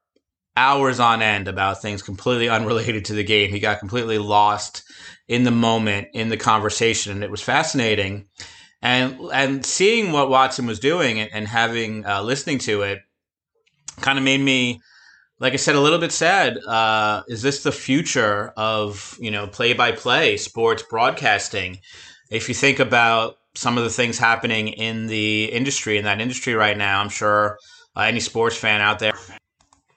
hours 0.56 1.00
on 1.00 1.22
end 1.22 1.48
about 1.48 1.82
things 1.82 2.02
completely 2.02 2.48
unrelated 2.48 3.04
to 3.06 3.14
the 3.14 3.24
game. 3.24 3.50
He 3.50 3.60
got 3.60 3.80
completely 3.80 4.18
lost 4.18 4.82
in 5.28 5.44
the 5.44 5.50
moment 5.50 6.08
in 6.14 6.28
the 6.28 6.36
conversation, 6.36 7.12
and 7.12 7.24
it 7.24 7.30
was 7.30 7.42
fascinating. 7.42 8.26
And 8.82 9.18
and 9.32 9.64
seeing 9.64 10.12
what 10.12 10.28
Watson 10.28 10.66
was 10.66 10.78
doing 10.78 11.18
and, 11.18 11.30
and 11.32 11.48
having 11.48 12.06
uh, 12.06 12.22
listening 12.22 12.58
to 12.60 12.82
it 12.82 13.00
kind 14.00 14.18
of 14.18 14.24
made 14.24 14.40
me, 14.40 14.80
like 15.38 15.54
I 15.54 15.56
said, 15.56 15.74
a 15.74 15.80
little 15.80 15.98
bit 15.98 16.12
sad. 16.12 16.58
Uh, 16.58 17.22
is 17.28 17.42
this 17.42 17.62
the 17.62 17.72
future 17.72 18.52
of 18.56 19.16
you 19.20 19.30
know 19.30 19.46
play 19.46 19.72
by 19.72 19.92
play 19.92 20.36
sports 20.36 20.82
broadcasting? 20.82 21.78
If 22.30 22.48
you 22.48 22.54
think 22.54 22.78
about 22.78 23.38
some 23.54 23.78
of 23.78 23.84
the 23.84 23.90
things 23.90 24.18
happening 24.18 24.68
in 24.68 25.06
the 25.06 25.44
industry 25.46 25.96
in 25.96 26.04
that 26.04 26.20
industry 26.20 26.54
right 26.54 26.76
now, 26.76 27.00
I'm 27.00 27.08
sure 27.08 27.58
uh, 27.96 28.00
any 28.00 28.20
sports 28.20 28.56
fan 28.56 28.80
out 28.80 28.98
there 28.98 29.14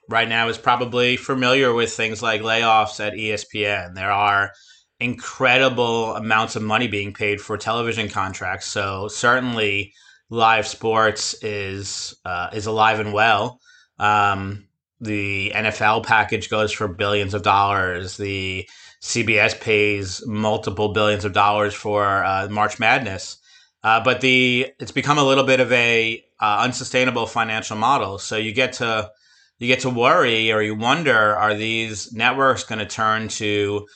right 0.09 0.27
now 0.27 0.47
is 0.49 0.57
probably 0.57 1.17
familiar 1.17 1.73
with 1.73 1.91
things 1.91 2.21
like 2.21 2.41
layoffs 2.41 3.05
at 3.05 3.13
ESPN. 3.13 3.95
There 3.95 4.11
are 4.11 4.51
incredible 4.99 6.15
amounts 6.15 6.55
of 6.55 6.63
money 6.63 6.87
being 6.87 7.13
paid 7.13 7.39
for 7.39 7.57
television 7.57 8.09
contracts. 8.09 8.67
So 8.67 9.07
certainly, 9.07 9.93
live 10.29 10.67
sports 10.67 11.35
is 11.43 12.15
uh, 12.25 12.49
is 12.53 12.65
alive 12.65 12.99
and 12.99 13.13
well. 13.13 13.59
Um, 13.99 14.67
the 14.99 15.51
NFL 15.55 16.05
package 16.05 16.49
goes 16.49 16.71
for 16.71 16.87
billions 16.87 17.33
of 17.33 17.43
dollars. 17.43 18.17
The 18.17 18.67
CBS 19.01 19.59
pays 19.59 20.25
multiple 20.25 20.93
billions 20.93 21.25
of 21.25 21.33
dollars 21.33 21.73
for 21.73 22.23
uh, 22.23 22.47
March 22.49 22.79
Madness. 22.79 23.37
Uh, 23.83 24.03
but 24.03 24.21
the 24.21 24.67
it's 24.79 24.91
become 24.91 25.17
a 25.17 25.23
little 25.23 25.43
bit 25.43 25.59
of 25.59 25.71
a 25.71 26.23
uh, 26.39 26.59
unsustainable 26.61 27.27
financial 27.27 27.77
model. 27.77 28.17
So 28.17 28.35
you 28.37 28.51
get 28.51 28.73
to 28.73 29.11
you 29.59 29.67
get 29.67 29.81
to 29.81 29.89
worry 29.89 30.51
or 30.51 30.61
you 30.61 30.75
wonder: 30.75 31.35
Are 31.35 31.53
these 31.53 32.13
networks 32.13 32.63
going 32.63 32.79
to 32.79 32.85
turn 32.85 33.27
to 33.29 33.87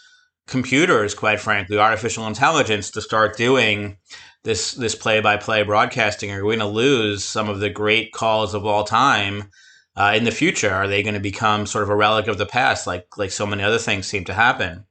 computers, 0.48 1.14
quite 1.14 1.40
frankly, 1.40 1.78
artificial 1.78 2.28
intelligence, 2.28 2.92
to 2.92 3.02
start 3.02 3.38
doing 3.38 3.98
this 4.44 4.74
this 4.74 4.96
play 4.96 5.22
by 5.22 5.38
play 5.38 5.64
broadcasting? 5.64 6.32
Are 6.32 6.44
we 6.44 6.56
going 6.56 6.60
to 6.60 6.66
lose 6.66 7.24
some 7.24 7.50
of 7.50 7.60
the 7.60 7.70
great 7.70 8.12
calls 8.12 8.54
of 8.54 8.66
all 8.66 8.84
time 8.84 9.50
uh, 9.96 10.14
in 10.16 10.24
the 10.24 10.32
future? 10.32 10.72
Are 10.72 10.88
they 10.88 11.04
going 11.04 11.14
to 11.14 11.20
become 11.20 11.66
sort 11.66 11.84
of 11.84 11.90
a 11.90 11.96
relic 11.96 12.28
of 12.28 12.38
the 12.38 12.46
past, 12.46 12.88
like 12.88 13.06
like 13.18 13.32
so 13.32 13.46
many 13.46 13.64
other 13.64 13.80
things 13.80 14.08
seem 14.08 14.26
to 14.26 14.34
happen? 14.34 14.86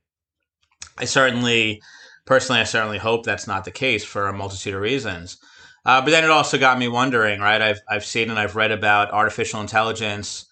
I 0.98 1.04
certainly, 1.06 1.82
personally, 2.26 2.60
I 2.60 2.64
certainly 2.64 2.98
hope 2.98 3.24
that's 3.24 3.46
not 3.46 3.64
the 3.64 3.70
case 3.70 4.04
for 4.04 4.28
a 4.28 4.32
multitude 4.32 4.74
of 4.74 4.82
reasons. 4.82 5.38
Uh, 5.84 6.02
but 6.02 6.10
then 6.10 6.24
it 6.24 6.30
also 6.30 6.58
got 6.58 6.78
me 6.78 6.88
wondering, 6.88 7.40
right? 7.40 7.60
I've 7.60 7.80
I've 7.88 8.04
seen 8.04 8.30
and 8.30 8.38
I've 8.38 8.56
read 8.56 8.70
about 8.70 9.12
artificial 9.12 9.60
intelligence 9.60 10.46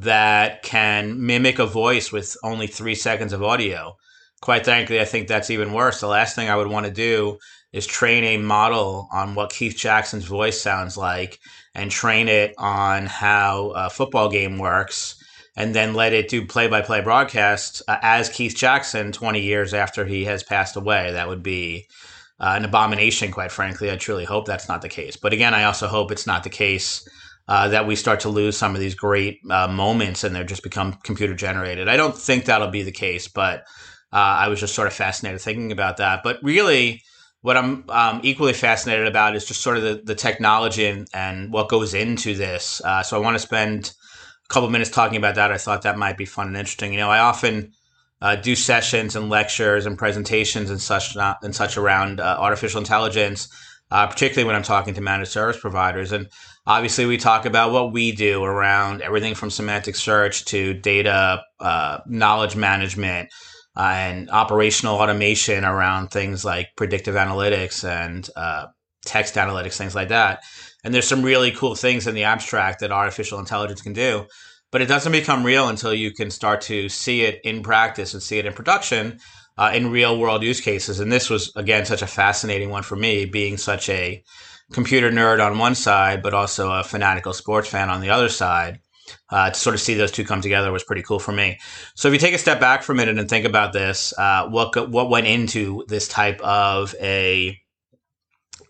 that 0.00 0.62
can 0.62 1.24
mimic 1.24 1.58
a 1.58 1.66
voice 1.66 2.12
with 2.12 2.36
only 2.42 2.66
three 2.66 2.94
seconds 2.94 3.32
of 3.32 3.42
audio. 3.42 3.96
Quite 4.42 4.64
frankly, 4.64 5.00
I 5.00 5.06
think 5.06 5.26
that's 5.26 5.50
even 5.50 5.72
worse. 5.72 6.00
The 6.00 6.06
last 6.06 6.36
thing 6.36 6.50
I 6.50 6.56
would 6.56 6.66
want 6.66 6.84
to 6.84 6.92
do 6.92 7.38
is 7.72 7.86
train 7.86 8.22
a 8.24 8.36
model 8.36 9.08
on 9.10 9.34
what 9.34 9.52
Keith 9.52 9.76
Jackson's 9.76 10.26
voice 10.26 10.60
sounds 10.60 10.98
like 10.98 11.38
and 11.74 11.90
train 11.90 12.28
it 12.28 12.54
on 12.58 13.06
how 13.06 13.72
a 13.74 13.88
football 13.88 14.28
game 14.28 14.58
works 14.58 15.16
and 15.56 15.74
then 15.74 15.94
let 15.94 16.12
it 16.12 16.28
do 16.28 16.46
play 16.46 16.68
by 16.68 16.82
play 16.82 17.00
broadcasts 17.00 17.82
uh, 17.88 17.96
as 18.02 18.28
Keith 18.28 18.54
Jackson 18.54 19.12
20 19.12 19.40
years 19.40 19.72
after 19.72 20.04
he 20.04 20.26
has 20.26 20.42
passed 20.42 20.76
away. 20.76 21.12
That 21.12 21.28
would 21.28 21.42
be 21.42 21.86
uh, 22.38 22.52
an 22.56 22.66
abomination, 22.66 23.30
quite 23.32 23.50
frankly. 23.50 23.90
I 23.90 23.96
truly 23.96 24.26
hope 24.26 24.44
that's 24.44 24.68
not 24.68 24.82
the 24.82 24.90
case. 24.90 25.16
But 25.16 25.32
again, 25.32 25.54
I 25.54 25.64
also 25.64 25.86
hope 25.86 26.12
it's 26.12 26.26
not 26.26 26.44
the 26.44 26.50
case 26.50 27.08
uh, 27.48 27.68
that 27.68 27.86
we 27.86 27.94
start 27.94 28.20
to 28.20 28.28
lose 28.28 28.56
some 28.56 28.74
of 28.74 28.80
these 28.80 28.94
great 28.94 29.38
uh, 29.50 29.68
moments 29.68 30.24
and 30.24 30.34
they're 30.34 30.44
just 30.44 30.62
become 30.62 30.94
computer 31.04 31.34
generated. 31.34 31.88
I 31.88 31.96
don't 31.96 32.16
think 32.16 32.44
that'll 32.44 32.68
be 32.68 32.82
the 32.82 32.92
case, 32.92 33.28
but 33.28 33.60
uh, 34.12 34.42
I 34.42 34.48
was 34.48 34.60
just 34.60 34.74
sort 34.74 34.88
of 34.88 34.94
fascinated 34.94 35.40
thinking 35.40 35.72
about 35.72 35.98
that. 35.98 36.22
But 36.24 36.40
really, 36.42 37.02
what 37.42 37.56
I'm 37.56 37.84
um, 37.88 38.20
equally 38.24 38.52
fascinated 38.52 39.06
about 39.06 39.36
is 39.36 39.44
just 39.44 39.60
sort 39.60 39.76
of 39.76 39.84
the, 39.84 40.02
the 40.04 40.14
technology 40.16 40.86
and, 40.86 41.06
and 41.14 41.52
what 41.52 41.68
goes 41.68 41.94
into 41.94 42.34
this. 42.34 42.80
Uh, 42.84 43.02
so 43.04 43.16
I 43.16 43.20
want 43.20 43.36
to 43.36 43.40
spend 43.46 43.92
a 44.48 44.52
couple 44.52 44.68
minutes 44.68 44.90
talking 44.90 45.16
about 45.16 45.36
that. 45.36 45.52
I 45.52 45.58
thought 45.58 45.82
that 45.82 45.98
might 45.98 46.18
be 46.18 46.24
fun 46.24 46.48
and 46.48 46.56
interesting. 46.56 46.92
You 46.92 46.98
know, 46.98 47.10
I 47.10 47.20
often 47.20 47.72
uh, 48.20 48.34
do 48.34 48.56
sessions 48.56 49.14
and 49.14 49.30
lectures 49.30 49.86
and 49.86 49.96
presentations 49.96 50.70
and 50.70 50.80
such 50.80 51.14
not, 51.14 51.38
and 51.44 51.54
such 51.54 51.76
around 51.76 52.20
artificial 52.20 52.80
intelligence, 52.80 53.48
particularly 53.90 54.46
when 54.46 54.56
I'm 54.56 54.62
talking 54.64 54.94
to 54.94 55.00
managed 55.00 55.30
service 55.30 55.60
providers. 55.60 56.10
And 56.10 56.28
obviously, 56.66 57.06
we 57.06 57.16
talk 57.16 57.46
about 57.46 57.72
what 57.72 57.92
we 57.92 58.12
do 58.12 58.42
around 58.42 59.02
everything 59.02 59.34
from 59.34 59.50
semantic 59.50 59.96
search 59.96 60.44
to 60.46 60.74
data 60.74 61.42
uh, 61.60 61.98
knowledge 62.06 62.56
management 62.56 63.28
uh, 63.76 63.80
and 63.80 64.30
operational 64.30 64.96
automation 64.96 65.64
around 65.64 66.08
things 66.08 66.44
like 66.44 66.68
predictive 66.76 67.14
analytics 67.14 67.88
and 67.88 68.28
uh, 68.36 68.66
text 69.04 69.34
analytics, 69.34 69.76
things 69.76 69.94
like 69.94 70.08
that. 70.08 70.42
And 70.84 70.94
there's 70.94 71.08
some 71.08 71.22
really 71.22 71.50
cool 71.50 71.74
things 71.74 72.06
in 72.06 72.14
the 72.14 72.24
abstract 72.24 72.80
that 72.80 72.92
artificial 72.92 73.38
intelligence 73.38 73.82
can 73.82 73.92
do 73.92 74.26
but 74.72 74.82
it 74.82 74.86
doesn't 74.88 75.12
become 75.12 75.44
real 75.44 75.68
until 75.68 75.94
you 75.94 76.12
can 76.12 76.30
start 76.30 76.60
to 76.60 76.88
see 76.88 77.22
it 77.22 77.40
in 77.44 77.62
practice 77.62 78.12
and 78.12 78.22
see 78.22 78.38
it 78.38 78.46
in 78.46 78.52
production 78.52 79.18
uh, 79.58 79.70
in 79.74 79.90
real 79.90 80.18
world 80.18 80.42
use 80.42 80.60
cases. 80.60 81.00
And 81.00 81.10
this 81.10 81.30
was, 81.30 81.52
again, 81.56 81.86
such 81.86 82.02
a 82.02 82.06
fascinating 82.06 82.70
one 82.70 82.82
for 82.82 82.96
me, 82.96 83.24
being 83.24 83.56
such 83.56 83.88
a 83.88 84.22
computer 84.72 85.10
nerd 85.10 85.44
on 85.44 85.58
one 85.58 85.74
side, 85.74 86.22
but 86.22 86.34
also 86.34 86.72
a 86.72 86.84
fanatical 86.84 87.32
sports 87.32 87.68
fan 87.68 87.90
on 87.90 88.00
the 88.00 88.10
other 88.10 88.28
side. 88.28 88.80
Uh, 89.30 89.50
to 89.50 89.58
sort 89.58 89.74
of 89.74 89.80
see 89.80 89.94
those 89.94 90.10
two 90.10 90.24
come 90.24 90.40
together 90.40 90.72
was 90.72 90.82
pretty 90.82 91.02
cool 91.02 91.20
for 91.20 91.30
me. 91.30 91.56
So 91.94 92.08
if 92.08 92.14
you 92.14 92.18
take 92.18 92.34
a 92.34 92.38
step 92.38 92.58
back 92.58 92.82
for 92.82 92.90
a 92.90 92.94
minute 92.96 93.18
and 93.18 93.28
think 93.28 93.46
about 93.46 93.72
this, 93.72 94.12
uh, 94.18 94.48
what 94.48 94.90
what 94.90 95.10
went 95.10 95.28
into 95.28 95.84
this 95.86 96.08
type 96.08 96.40
of 96.40 96.92
a 97.00 97.56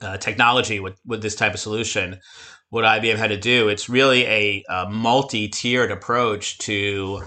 uh, 0.03 0.19
technology 0.19 0.79
with 0.79 0.99
with 1.07 1.23
this 1.23 1.37
type 1.37 1.55
of 1.55 1.61
solution? 1.61 2.21
what 2.71 2.85
IBM 2.85 3.17
had 3.17 3.29
to 3.29 3.37
do. 3.37 3.69
It's 3.69 3.89
really 3.89 4.27
a, 4.27 4.65
a 4.69 4.89
multi-tiered 4.89 5.91
approach 5.91 6.59
to 6.59 7.23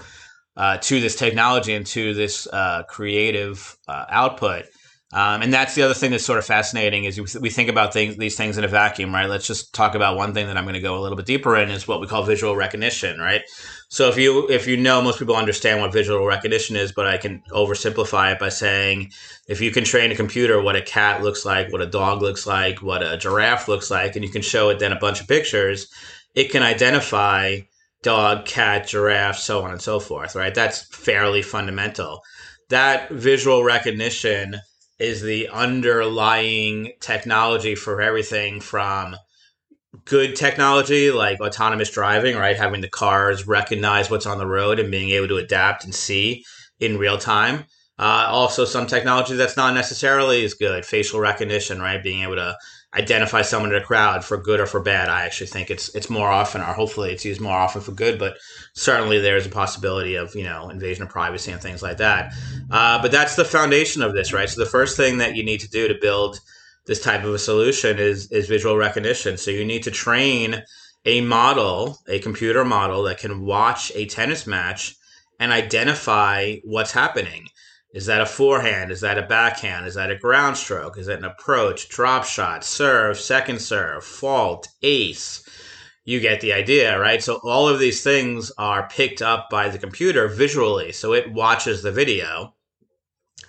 uh, 0.56 0.76
to 0.78 1.00
this 1.00 1.16
technology 1.16 1.74
and 1.74 1.86
to 1.86 2.12
this 2.12 2.46
uh, 2.52 2.82
creative 2.88 3.76
uh, 3.88 4.04
output. 4.10 4.66
Um, 5.12 5.42
and 5.42 5.52
that's 5.52 5.74
the 5.74 5.82
other 5.82 5.94
thing 5.94 6.12
that's 6.12 6.24
sort 6.24 6.38
of 6.38 6.46
fascinating 6.46 7.02
is 7.02 7.36
we 7.40 7.50
think 7.50 7.68
about 7.68 7.92
things, 7.92 8.16
these 8.16 8.36
things 8.36 8.56
in 8.56 8.62
a 8.62 8.68
vacuum, 8.68 9.12
right? 9.12 9.28
Let's 9.28 9.46
just 9.46 9.74
talk 9.74 9.96
about 9.96 10.16
one 10.16 10.32
thing 10.34 10.46
that 10.46 10.56
I'm 10.56 10.62
going 10.62 10.74
to 10.74 10.80
go 10.80 10.96
a 10.96 11.00
little 11.00 11.16
bit 11.16 11.26
deeper 11.26 11.56
in 11.56 11.68
is 11.68 11.88
what 11.88 12.00
we 12.00 12.06
call 12.06 12.22
visual 12.22 12.54
recognition, 12.54 13.18
right? 13.18 13.42
So 13.88 14.08
if 14.08 14.16
you 14.16 14.48
if 14.48 14.68
you 14.68 14.76
know, 14.76 15.02
most 15.02 15.18
people 15.18 15.34
understand 15.34 15.80
what 15.80 15.92
visual 15.92 16.24
recognition 16.24 16.76
is, 16.76 16.92
but 16.92 17.08
I 17.08 17.16
can 17.16 17.42
oversimplify 17.50 18.32
it 18.32 18.38
by 18.38 18.50
saying 18.50 19.10
if 19.48 19.60
you 19.60 19.72
can 19.72 19.82
train 19.82 20.12
a 20.12 20.16
computer 20.16 20.62
what 20.62 20.76
a 20.76 20.82
cat 20.82 21.24
looks 21.24 21.44
like, 21.44 21.72
what 21.72 21.82
a 21.82 21.86
dog 21.86 22.22
looks 22.22 22.46
like, 22.46 22.80
what 22.80 23.02
a 23.02 23.16
giraffe 23.16 23.66
looks 23.66 23.90
like, 23.90 24.14
and 24.14 24.24
you 24.24 24.30
can 24.30 24.42
show 24.42 24.68
it 24.68 24.78
then 24.78 24.92
a 24.92 25.00
bunch 25.00 25.20
of 25.20 25.26
pictures, 25.26 25.88
it 26.36 26.52
can 26.52 26.62
identify 26.62 27.58
dog, 28.02 28.46
cat, 28.46 28.86
giraffe, 28.86 29.38
so 29.38 29.62
on 29.64 29.72
and 29.72 29.82
so 29.82 29.98
forth, 29.98 30.36
right? 30.36 30.54
That's 30.54 30.82
fairly 30.94 31.42
fundamental. 31.42 32.22
That 32.68 33.10
visual 33.10 33.64
recognition 33.64 34.60
is 35.00 35.22
the 35.22 35.48
underlying 35.48 36.92
technology 37.00 37.74
for 37.74 38.00
everything 38.02 38.60
from 38.60 39.16
good 40.04 40.36
technology 40.36 41.10
like 41.10 41.40
autonomous 41.40 41.90
driving, 41.90 42.36
right? 42.36 42.56
Having 42.56 42.82
the 42.82 42.88
cars 42.88 43.46
recognize 43.46 44.10
what's 44.10 44.26
on 44.26 44.38
the 44.38 44.46
road 44.46 44.78
and 44.78 44.90
being 44.90 45.10
able 45.10 45.28
to 45.28 45.38
adapt 45.38 45.84
and 45.84 45.94
see 45.94 46.44
in 46.78 46.98
real 46.98 47.18
time. 47.18 47.64
Uh, 47.98 48.26
also, 48.28 48.64
some 48.64 48.86
technology 48.86 49.34
that's 49.34 49.56
not 49.56 49.74
necessarily 49.74 50.44
as 50.44 50.54
good, 50.54 50.86
facial 50.86 51.20
recognition, 51.20 51.80
right? 51.80 52.02
Being 52.02 52.22
able 52.22 52.36
to 52.36 52.56
identify 52.94 53.42
someone 53.42 53.72
in 53.72 53.80
a 53.80 53.84
crowd 53.84 54.24
for 54.24 54.36
good 54.36 54.58
or 54.58 54.66
for 54.66 54.80
bad. 54.80 55.08
I 55.08 55.24
actually 55.24 55.46
think 55.46 55.70
it's 55.70 55.94
it's 55.94 56.10
more 56.10 56.28
often, 56.28 56.60
or 56.60 56.72
hopefully 56.72 57.12
it's 57.12 57.24
used 57.24 57.40
more 57.40 57.56
often 57.56 57.80
for 57.80 57.92
good, 57.92 58.18
but 58.18 58.36
certainly 58.74 59.20
there's 59.20 59.46
a 59.46 59.50
possibility 59.50 60.16
of 60.16 60.34
you 60.34 60.44
know 60.44 60.70
invasion 60.70 61.02
of 61.04 61.08
privacy 61.08 61.52
and 61.52 61.60
things 61.60 61.82
like 61.82 61.98
that. 61.98 62.32
Uh, 62.70 63.00
but 63.00 63.12
that's 63.12 63.36
the 63.36 63.44
foundation 63.44 64.02
of 64.02 64.14
this, 64.14 64.32
right? 64.32 64.48
So 64.48 64.62
the 64.62 64.70
first 64.70 64.96
thing 64.96 65.18
that 65.18 65.36
you 65.36 65.44
need 65.44 65.60
to 65.60 65.68
do 65.68 65.88
to 65.88 65.94
build 66.00 66.40
this 66.86 67.00
type 67.00 67.24
of 67.24 67.32
a 67.32 67.38
solution 67.38 67.98
is 67.98 68.30
is 68.32 68.48
visual 68.48 68.76
recognition. 68.76 69.36
So 69.36 69.50
you 69.50 69.64
need 69.64 69.84
to 69.84 69.90
train 69.90 70.62
a 71.06 71.20
model, 71.20 71.98
a 72.08 72.18
computer 72.18 72.64
model 72.64 73.04
that 73.04 73.18
can 73.18 73.46
watch 73.46 73.92
a 73.94 74.06
tennis 74.06 74.46
match 74.46 74.96
and 75.38 75.52
identify 75.52 76.56
what's 76.64 76.92
happening. 76.92 77.46
Is 77.92 78.06
that 78.06 78.20
a 78.20 78.26
forehand? 78.26 78.92
Is 78.92 79.00
that 79.00 79.18
a 79.18 79.22
backhand? 79.22 79.86
Is 79.86 79.94
that 79.94 80.10
a 80.10 80.16
ground 80.16 80.56
stroke? 80.56 80.96
Is 80.96 81.06
that 81.06 81.18
an 81.18 81.24
approach, 81.24 81.88
drop 81.88 82.24
shot, 82.24 82.64
serve, 82.64 83.18
second 83.18 83.60
serve, 83.60 84.04
fault, 84.04 84.68
ace? 84.82 85.42
You 86.04 86.20
get 86.20 86.40
the 86.40 86.52
idea, 86.52 86.98
right? 86.98 87.22
So 87.22 87.40
all 87.42 87.68
of 87.68 87.80
these 87.80 88.02
things 88.02 88.52
are 88.58 88.88
picked 88.88 89.22
up 89.22 89.50
by 89.50 89.68
the 89.68 89.78
computer 89.78 90.28
visually. 90.28 90.92
So 90.92 91.12
it 91.12 91.32
watches 91.32 91.82
the 91.82 91.92
video 91.92 92.54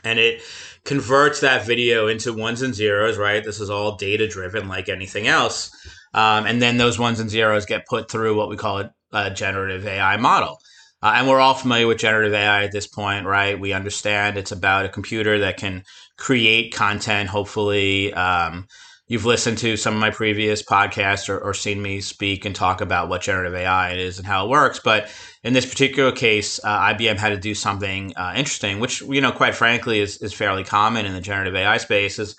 and 0.04 0.18
it 0.18 0.42
converts 0.86 1.42
that 1.42 1.66
video 1.66 2.08
into 2.08 2.34
ones 2.34 2.64
and 2.64 2.74
zeros, 2.74 3.18
right? 3.18 3.44
This 3.44 3.60
is 3.60 3.70
all 3.70 3.96
data 3.96 4.28
driven 4.28 4.68
like 4.68 4.90
anything 4.90 5.28
else. 5.28 5.72
Um, 6.14 6.46
and 6.46 6.62
then 6.62 6.78
those 6.78 7.00
ones 7.00 7.20
and 7.20 7.30
zeros 7.30 7.66
get 7.66 7.88
put 7.88 8.10
through 8.10 8.36
what 8.36 8.50
we 8.50 8.58
call 8.58 8.80
a, 8.80 8.92
a 9.14 9.30
generative 9.30 9.86
AI 9.86 10.18
model. 10.18 10.60
Uh, 11.04 11.14
and 11.16 11.28
we're 11.28 11.40
all 11.40 11.56
familiar 11.56 11.88
with 11.88 11.98
generative 11.98 12.34
AI 12.34 12.64
at 12.64 12.72
this 12.72 12.88
point, 12.88 13.26
right? 13.26 13.60
We 13.60 13.74
understand 13.74 14.38
it's 14.38 14.52
about 14.52 14.86
a 14.86 14.90
computer 14.90 15.40
that 15.40 15.58
can 15.58 15.84
create 16.18 16.74
content. 16.74 17.30
Hopefully, 17.30 18.14
um, 18.14 18.68
you've 19.08 19.26
listened 19.26 19.58
to 19.58 19.76
some 19.76 19.96
of 19.96 20.00
my 20.00 20.12
previous 20.12 20.62
podcasts 20.62 21.28
or, 21.28 21.38
or, 21.40 21.54
seen 21.54 21.82
me 21.82 22.00
speak 22.00 22.46
and 22.46 22.56
talk 22.56 22.80
about 22.80 23.10
what 23.10 23.22
generative 23.22 23.54
AI 23.56 23.96
is 23.96 24.18
and 24.20 24.26
how 24.26 24.46
it 24.46 24.50
works. 24.50 24.80
But 24.80 25.10
in 25.44 25.52
this 25.52 25.66
particular 25.66 26.14
case, 26.14 26.62
uh, 26.64 26.94
IBM 26.94 27.18
had 27.18 27.30
to 27.30 27.38
do 27.38 27.54
something 27.54 28.14
uh, 28.16 28.34
interesting, 28.38 28.80
which 28.80 29.02
you 29.02 29.20
know, 29.20 29.32
quite 29.32 29.56
frankly, 29.56 30.00
is 30.00 30.18
is 30.22 30.34
fairly 30.34 30.64
common 30.64 31.06
in 31.06 31.14
the 31.14 31.20
generative 31.20 31.56
AI 31.56 31.78
space. 31.78 32.20
Is 32.20 32.36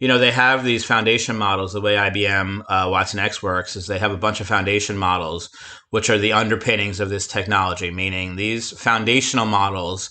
you 0.00 0.08
know, 0.08 0.18
they 0.18 0.32
have 0.32 0.64
these 0.64 0.84
foundation 0.84 1.36
models. 1.36 1.72
The 1.72 1.80
way 1.80 1.94
IBM 1.94 2.64
uh, 2.68 2.86
watsonx 2.88 3.42
works 3.42 3.76
is 3.76 3.86
they 3.86 3.98
have 3.98 4.12
a 4.12 4.16
bunch 4.16 4.40
of 4.40 4.46
foundation 4.46 4.96
models, 4.96 5.50
which 5.90 6.10
are 6.10 6.18
the 6.18 6.32
underpinnings 6.32 7.00
of 7.00 7.10
this 7.10 7.26
technology, 7.26 7.90
meaning 7.90 8.36
these 8.36 8.70
foundational 8.78 9.46
models 9.46 10.10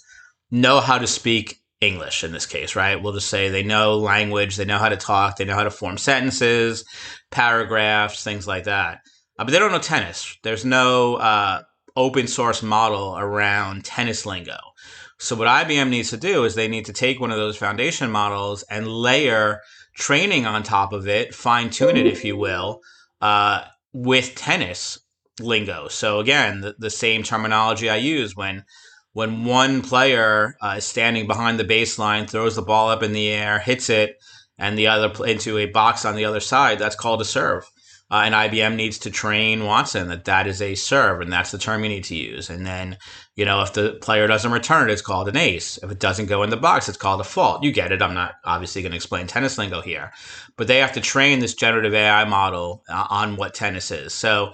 know 0.51 0.79
how 0.79 0.97
to 0.97 1.07
speak 1.07 1.59
English 1.81 2.23
in 2.23 2.31
this 2.31 2.45
case, 2.45 2.75
right? 2.75 3.01
We'll 3.01 3.13
just 3.13 3.29
say 3.29 3.49
they 3.49 3.63
know 3.63 3.97
language, 3.97 4.55
they 4.55 4.65
know 4.65 4.77
how 4.77 4.89
to 4.89 4.97
talk, 4.97 5.35
they 5.35 5.45
know 5.45 5.55
how 5.55 5.63
to 5.63 5.71
form 5.71 5.97
sentences, 5.97 6.85
paragraphs, 7.29 8.23
things 8.23 8.47
like 8.47 8.63
that. 8.65 8.99
Uh, 9.37 9.43
but 9.43 9.51
they 9.51 9.59
don't 9.59 9.71
know 9.71 9.79
tennis. 9.79 10.37
There's 10.43 10.63
no 10.63 11.15
uh, 11.15 11.61
open 11.95 12.27
source 12.27 12.63
model 12.63 13.17
around 13.17 13.83
tennis 13.83 14.25
lingo. 14.25 14.57
So 15.23 15.37
what 15.37 15.47
IBM 15.47 15.87
needs 15.87 16.09
to 16.09 16.17
do 16.17 16.43
is 16.43 16.53
they 16.53 16.67
need 16.67 16.85
to 16.85 16.93
take 16.93 17.21
one 17.21 17.31
of 17.31 17.37
those 17.37 17.55
foundation 17.55 18.11
models 18.11 18.63
and 18.63 18.85
layer 18.85 19.61
training 19.95 20.45
on 20.45 20.63
top 20.63 20.91
of 20.91 21.07
it, 21.07 21.33
fine 21.33 21.69
tune 21.69 21.95
it, 21.95 22.05
if 22.05 22.25
you 22.25 22.35
will, 22.35 22.81
uh, 23.21 23.61
with 23.93 24.35
tennis 24.35 24.99
lingo. 25.39 25.87
So 25.87 26.19
again, 26.19 26.59
the, 26.59 26.75
the 26.77 26.89
same 26.89 27.23
terminology 27.23 27.89
I 27.89 27.95
use 27.95 28.35
when 28.35 28.65
when 29.13 29.45
one 29.45 29.81
player 29.81 30.57
uh, 30.59 30.75
is 30.79 30.85
standing 30.85 31.25
behind 31.25 31.57
the 31.57 31.63
baseline, 31.63 32.29
throws 32.29 32.57
the 32.57 32.61
ball 32.61 32.89
up 32.89 33.01
in 33.01 33.13
the 33.13 33.29
air, 33.29 33.59
hits 33.59 33.89
it, 33.89 34.17
and 34.57 34.77
the 34.77 34.87
other 34.87 35.25
into 35.25 35.57
a 35.57 35.67
box 35.67 36.03
on 36.03 36.15
the 36.15 36.25
other 36.25 36.41
side, 36.41 36.79
that's 36.79 36.97
called 36.97 37.21
a 37.21 37.25
serve. 37.25 37.63
Uh, 38.13 38.21
and 38.25 38.35
IBM 38.35 38.75
needs 38.75 38.99
to 38.99 39.09
train 39.09 39.65
Watson 39.65 40.07
that 40.09 40.25
that 40.25 40.45
is 40.45 40.61
a 40.61 40.75
serve, 40.75 41.21
and 41.21 41.33
that's 41.33 41.49
the 41.49 41.57
term 41.57 41.81
you 41.81 41.89
need 41.89 42.03
to 42.03 42.15
use. 42.15 42.47
And 42.47 42.63
then, 42.63 42.99
you 43.35 43.43
know, 43.43 43.63
if 43.63 43.73
the 43.73 43.97
player 44.03 44.27
doesn't 44.27 44.51
return 44.51 44.87
it, 44.87 44.93
it's 44.93 45.01
called 45.01 45.27
an 45.29 45.35
ace. 45.35 45.79
If 45.81 45.89
it 45.89 45.99
doesn't 45.99 46.27
go 46.27 46.43
in 46.43 46.51
the 46.51 46.57
box, 46.57 46.87
it's 46.87 46.97
called 46.99 47.21
a 47.21 47.23
fault. 47.23 47.63
You 47.63 47.71
get 47.71 47.91
it. 47.91 48.03
I'm 48.03 48.13
not 48.13 48.35
obviously 48.45 48.83
going 48.83 48.91
to 48.91 48.97
explain 48.97 49.25
tennis 49.25 49.57
lingo 49.57 49.81
here, 49.81 50.11
but 50.57 50.67
they 50.67 50.77
have 50.77 50.91
to 50.91 51.01
train 51.01 51.39
this 51.39 51.55
generative 51.55 51.95
AI 51.95 52.23
model 52.25 52.83
uh, 52.87 53.07
on 53.09 53.35
what 53.35 53.55
tennis 53.55 53.89
is. 53.89 54.13
So 54.13 54.51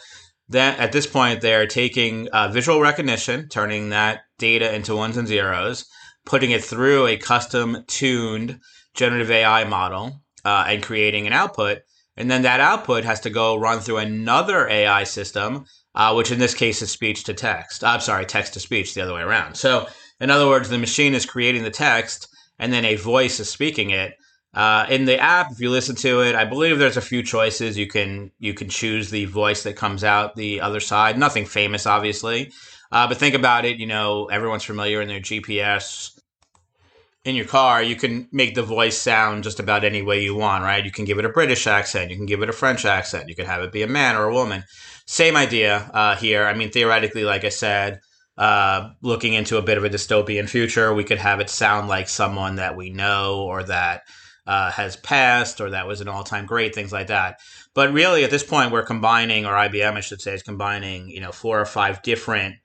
then 0.48 0.80
at 0.80 0.94
this 0.94 1.06
point, 1.06 1.42
they're 1.42 1.68
taking 1.68 2.30
uh, 2.30 2.48
visual 2.48 2.80
recognition, 2.80 3.50
turning 3.50 3.90
that 3.90 4.22
data 4.38 4.74
into 4.74 4.96
ones 4.96 5.18
and 5.18 5.28
zeros, 5.28 5.84
putting 6.26 6.52
it 6.52 6.64
through 6.64 7.08
a 7.08 7.18
custom 7.18 7.84
tuned 7.88 8.62
generative 8.94 9.32
AI 9.32 9.66
model, 9.66 10.22
uh, 10.46 10.64
and 10.66 10.82
creating 10.82 11.28
an 11.28 11.34
output 11.34 11.80
and 12.20 12.30
then 12.30 12.42
that 12.42 12.60
output 12.60 13.06
has 13.06 13.22
to 13.22 13.30
go 13.30 13.56
run 13.56 13.80
through 13.80 13.98
another 13.98 14.68
AI 14.68 15.06
system, 15.06 15.66
uh, 15.96 16.14
which 16.14 16.32
in 16.32 16.38
this 16.38 16.54
case 16.54 16.82
is 16.82 16.92
speech 16.92 17.24
to 17.24 17.34
text. 17.34 17.84
I'm 17.84 18.02
sorry, 18.02 18.26
text 18.26 18.54
to 18.54 18.60
speech, 18.60 18.94
the 18.94 19.02
other 19.02 19.14
way 19.14 19.22
around. 19.22 19.56
So, 19.56 19.88
in 20.20 20.30
other 20.30 20.48
words, 20.48 20.68
the 20.68 20.78
machine 20.78 21.16
is 21.16 21.26
creating 21.26 21.64
the 21.64 21.72
text 21.72 22.28
and 22.60 22.74
then 22.74 22.84
a 22.84 22.96
voice 22.96 23.40
is 23.40 23.50
speaking 23.50 23.92
it. 23.92 24.14
Uh, 24.54 24.86
in 24.90 25.06
the 25.06 25.18
app, 25.18 25.52
if 25.52 25.62
you 25.62 25.70
listen 25.70 25.96
to 25.96 26.22
it, 26.22 26.36
I 26.36 26.44
believe 26.44 26.78
there's 26.78 26.98
a 26.98 27.02
few 27.02 27.24
choices. 27.24 27.78
You 27.78 27.88
can 27.88 28.32
you 28.40 28.54
can 28.54 28.68
choose 28.68 29.10
the 29.10 29.26
voice 29.26 29.64
that 29.64 29.78
comes 29.78 30.04
out 30.04 30.36
the 30.36 30.60
other 30.60 30.80
side. 30.80 31.18
Nothing 31.18 31.46
famous, 31.46 31.86
obviously, 31.86 32.52
uh, 32.92 33.08
but 33.08 33.18
think 33.18 33.36
about 33.36 33.64
it. 33.64 33.78
You 33.78 33.86
know, 33.86 34.26
everyone's 34.26 34.64
familiar 34.64 35.02
in 35.02 35.08
their 35.08 35.22
GPS 35.22 36.19
in 37.30 37.36
your 37.36 37.46
car, 37.46 37.82
you 37.82 37.96
can 37.96 38.28
make 38.32 38.56
the 38.56 38.64
voice 38.64 38.98
sound 38.98 39.44
just 39.44 39.60
about 39.60 39.84
any 39.84 40.02
way 40.02 40.24
you 40.24 40.36
want, 40.36 40.64
right? 40.64 40.84
You 40.84 40.92
can 40.92 41.06
give 41.06 41.20
it 41.20 41.26
a 41.26 41.30
British 41.30 41.68
accent, 41.68 42.10
you 42.10 42.18
can 42.18 42.26
give 42.26 42.42
it 42.42 42.50
a 42.50 42.54
French 42.54 42.86
accent, 42.86 43.30
you 43.30 43.36
can 43.36 43.46
have 43.46 43.62
it 43.62 43.72
be 43.72 43.84
a 43.84 43.88
man 43.88 44.16
or 44.16 44.26
a 44.26 44.34
woman. 44.34 44.64
Same 45.06 45.38
idea 45.38 45.90
uh, 45.94 46.16
here. 46.16 46.46
I 46.46 46.54
mean, 46.54 46.72
theoretically, 46.72 47.24
like 47.24 47.46
I 47.46 47.50
said, 47.50 48.00
uh, 48.38 48.90
looking 49.02 49.34
into 49.34 49.58
a 49.58 49.62
bit 49.62 49.78
of 49.78 49.84
a 49.84 49.90
dystopian 49.90 50.50
future, 50.50 50.94
we 50.94 51.04
could 51.04 51.18
have 51.18 51.40
it 51.40 51.50
sound 51.50 51.88
like 51.88 52.10
someone 52.10 52.56
that 52.56 52.76
we 52.76 52.90
know 52.90 53.44
or 53.44 53.64
that 53.64 54.04
uh, 54.48 54.72
has 54.72 54.96
passed 54.96 55.62
or 55.62 55.70
that 55.70 55.88
was 55.88 56.02
an 56.02 56.08
all 56.08 56.24
time 56.24 56.46
great, 56.46 56.74
things 56.74 56.92
like 56.92 57.08
that. 57.08 57.40
But 57.76 57.94
really, 57.94 58.24
at 58.24 58.32
this 58.32 58.44
point, 58.44 58.72
we're 58.72 58.84
combining, 58.84 59.46
or 59.46 59.54
IBM, 59.54 59.94
I 59.94 60.00
should 60.00 60.22
say, 60.22 60.34
is 60.34 60.42
combining, 60.42 61.10
you 61.10 61.22
know, 61.22 61.32
four 61.32 61.60
or 61.60 61.66
five 61.66 62.02
different 62.02 62.56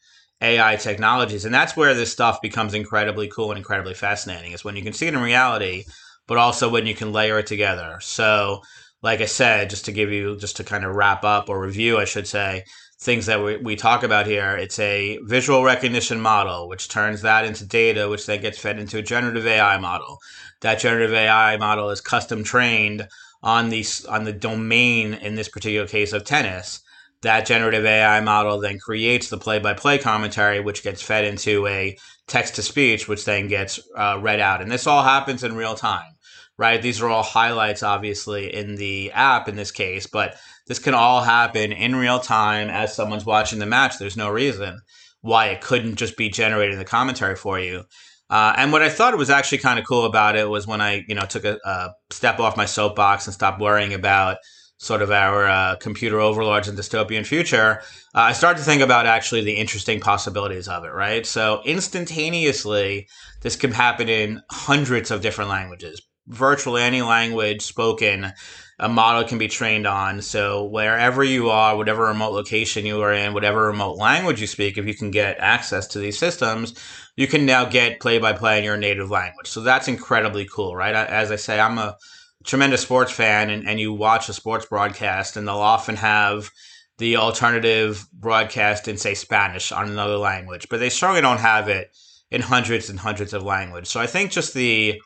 AI 0.41 0.77
technologies. 0.77 1.45
And 1.45 1.55
that's 1.55 1.77
where 1.77 1.95
this 1.95 2.13
stuff 2.13 2.41
becomes 2.43 2.75
incredibly 2.75 3.29
cool 3.29 3.51
and 3.51 3.59
incredibly 3.59 3.95
fascinating 3.95 4.53
is 4.53 4.65
when 4.65 4.77
you 4.77 4.83
can 4.83 4.93
see 4.93 5.07
it 5.07 5.15
in 5.15 5.21
reality, 5.21 5.85
but 6.27 6.39
also 6.39 6.69
when 6.69 6.87
you 6.87 6.95
can 6.95 7.13
layer 7.13 7.39
it 7.39 7.47
together. 7.47 7.99
So, 8.01 8.63
like 9.03 9.21
I 9.21 9.27
said, 9.27 9.71
just 9.71 9.85
to 9.87 9.93
give 9.93 10.11
you, 10.11 10.37
just 10.37 10.57
to 10.57 10.65
kind 10.65 10.85
of 10.85 10.95
wrap 10.95 11.25
up 11.25 11.49
or 11.49 11.61
review, 11.61 11.99
I 11.99 12.05
should 12.05 12.27
say, 12.27 12.65
things 13.01 13.27
that 13.27 13.43
we, 13.43 13.59
we 13.59 13.77
talk 13.77 14.03
about 14.03 14.27
here, 14.27 14.57
it's 14.57 14.79
a 14.79 15.19
visual 15.25 15.63
recognition 15.63 16.21
model, 16.21 16.69
which 16.69 16.89
turns 16.89 17.23
that 17.23 17.45
into 17.45 17.67
data, 17.67 18.09
which 18.09 18.27
then 18.27 18.41
gets 18.41 18.59
fed 18.59 18.79
into 18.79 18.99
a 18.99 19.03
generative 19.03 19.47
AI 19.47 19.79
model. 19.79 20.19
That 20.61 20.81
generative 20.81 21.13
AI 21.13 21.57
model 21.59 21.91
is 21.91 22.01
custom 22.01 22.45
trained 22.45 23.07
on 23.43 23.69
the, 23.69 23.85
on 24.09 24.25
the 24.25 24.33
domain, 24.33 25.15
in 25.15 25.35
this 25.35 25.51
particular 25.51 25.87
case, 25.87 26.15
of 26.15 26.25
tennis 26.25 26.81
that 27.25 27.47
generative 27.47 27.85
AI 27.85 28.21
model 28.21 28.61
then 28.61 28.79
creates 28.79 29.29
the 29.29 29.37
play 29.37 29.59
by 29.59 29.75
play 29.75 29.99
commentary, 29.99 30.61
which 30.61 30.83
gets 30.83 31.03
fed 31.03 31.25
into 31.25 31.67
a 31.67 31.97
text 32.27 32.55
to 32.55 32.63
speech, 32.63 33.09
which 33.09 33.25
then 33.25 33.49
gets 33.49 33.81
uh, 33.97 34.19
read 34.23 34.41
out. 34.41 34.63
And 34.63 34.71
this 34.71 34.87
all 34.87 35.03
happens 35.03 35.45
in 35.45 35.57
real 35.57 35.75
time, 35.75 36.13
right? 36.57 36.81
These 36.81 37.03
are 37.03 37.09
all 37.09 37.23
highlights, 37.23 37.83
obviously, 37.83 38.55
in 38.55 38.77
the 38.77 39.13
app 39.13 39.49
in 39.49 39.57
this 39.57 39.73
case, 39.73 40.07
but 40.07 40.37
this 40.67 40.79
can 40.79 40.95
all 40.95 41.23
happen 41.23 41.73
in 41.73 41.97
real 41.97 42.21
time 42.21 42.71
as 42.71 42.95
someone's 42.95 43.27
watching 43.27 43.59
the 43.59 43.67
match. 43.67 43.99
There's 43.99 44.17
no 44.17 44.31
reason 44.31 44.81
why 45.21 45.47
it 45.47 45.61
couldn't 45.61 45.97
just 45.97 46.17
be 46.17 46.29
generating 46.29 46.79
the 46.79 46.85
commentary 46.85 47.37
for 47.37 47.59
you. 47.59 47.85
Uh, 48.31 48.55
and 48.57 48.73
what 48.73 48.83
I 48.83 48.89
thought 48.89 49.17
was 49.19 49.31
actually 49.31 49.59
kind 49.59 49.79
of 49.79 49.87
cool 49.87 50.07
about 50.07 50.37
it 50.37 50.49
was 50.49 50.67
when 50.67 50.81
I, 50.81 51.05
you 51.07 51.15
know, 51.15 51.27
took 51.27 51.45
a, 51.45 51.59
a 51.65 51.91
step 52.11 52.41
off 52.41 52.57
my 52.57 52.65
soapbox 52.65 53.27
and 53.27 53.35
stopped 53.35 53.61
worrying 53.61 53.93
about 53.93 54.39
sort 54.85 55.01
of 55.01 55.11
our 55.11 55.49
uh, 55.49 55.77
computer 55.77 56.21
overlords 56.21 56.69
and 56.69 56.79
dystopian 56.79 57.27
future, 57.27 57.81
uh, 58.15 58.21
I 58.21 58.33
started 58.33 58.59
to 58.59 58.65
think 58.65 58.83
about 58.83 59.07
actually 59.07 59.43
the 59.43 59.57
interesting 59.57 59.99
possibilities 59.99 60.69
of 60.69 60.85
it, 60.85 60.93
right? 60.93 61.25
So 61.25 61.63
instantaneously, 61.65 63.09
this 63.41 63.57
can 63.57 63.73
happen 63.73 64.11
in 64.11 64.43
hundreds 64.51 65.11
of 65.11 65.23
different 65.23 65.49
languages. 65.49 66.03
Virtually 66.27 66.83
any 66.83 67.01
language 67.01 67.63
spoken, 67.63 68.33
a 68.79 68.89
model 68.89 69.27
can 69.27 69.39
be 69.39 69.49
trained 69.49 69.87
on. 69.87 70.21
So 70.21 70.65
wherever 70.65 71.25
you 71.25 71.49
are, 71.49 71.77
whatever 71.77 72.05
remote 72.05 72.33
location 72.33 72.85
you 72.85 73.01
are 73.01 73.13
in, 73.13 73.33
whatever 73.33 73.67
remote 73.67 73.97
language 73.97 74.41
you 74.41 74.47
speak, 74.47 74.77
if 74.77 74.87
you 74.87 74.95
can 74.95 75.11
get 75.11 75.39
access 75.39 75.87
to 75.89 75.99
these 75.99 76.19
systems, 76.19 76.75
you 77.17 77.27
can 77.27 77.47
now 77.47 77.65
get 77.65 78.01
play 78.01 78.19
by 78.19 78.35
play 78.35 78.59
in 78.59 78.65
your 78.65 78.77
native 78.77 79.11
language. 79.11 79.49
So 79.49 79.61
that's 79.61 79.89
incredibly 79.89 80.47
cool, 80.47 80.77
right? 80.77 80.95
As 80.95 81.31
I 81.31 81.37
say, 81.37 81.59
I'm 81.59 81.79
a 81.79 81.97
tremendous 82.45 82.83
sports 82.83 83.13
fan 83.13 83.51
and, 83.51 83.67
and 83.69 83.81
you 83.81 83.93
watch 83.93 84.29
a 84.29 84.33
sports 84.33 84.67
broadcast 84.67 85.37
and 85.37 85.49
they'll 85.49 85.57
often 85.57 85.97
have 85.97 86.51
the 86.99 87.17
alternative 87.17 88.07
broadcast 88.13 88.87
in 88.87 88.97
say 88.97 89.15
Spanish 89.15 89.73
on 89.73 89.89
another 89.89 90.17
language, 90.17 90.69
but 90.69 90.79
they 90.79 90.91
certainly 90.91 91.21
don't 91.21 91.41
have 91.41 91.69
it 91.69 91.91
in 92.31 92.41
hundreds 92.41 92.89
and 92.91 92.99
hundreds 92.99 93.33
of 93.33 93.43
languages. 93.43 93.89
So 93.89 94.01
I 94.01 94.07
think 94.07 94.31
just 94.31 94.55
the 94.55 95.01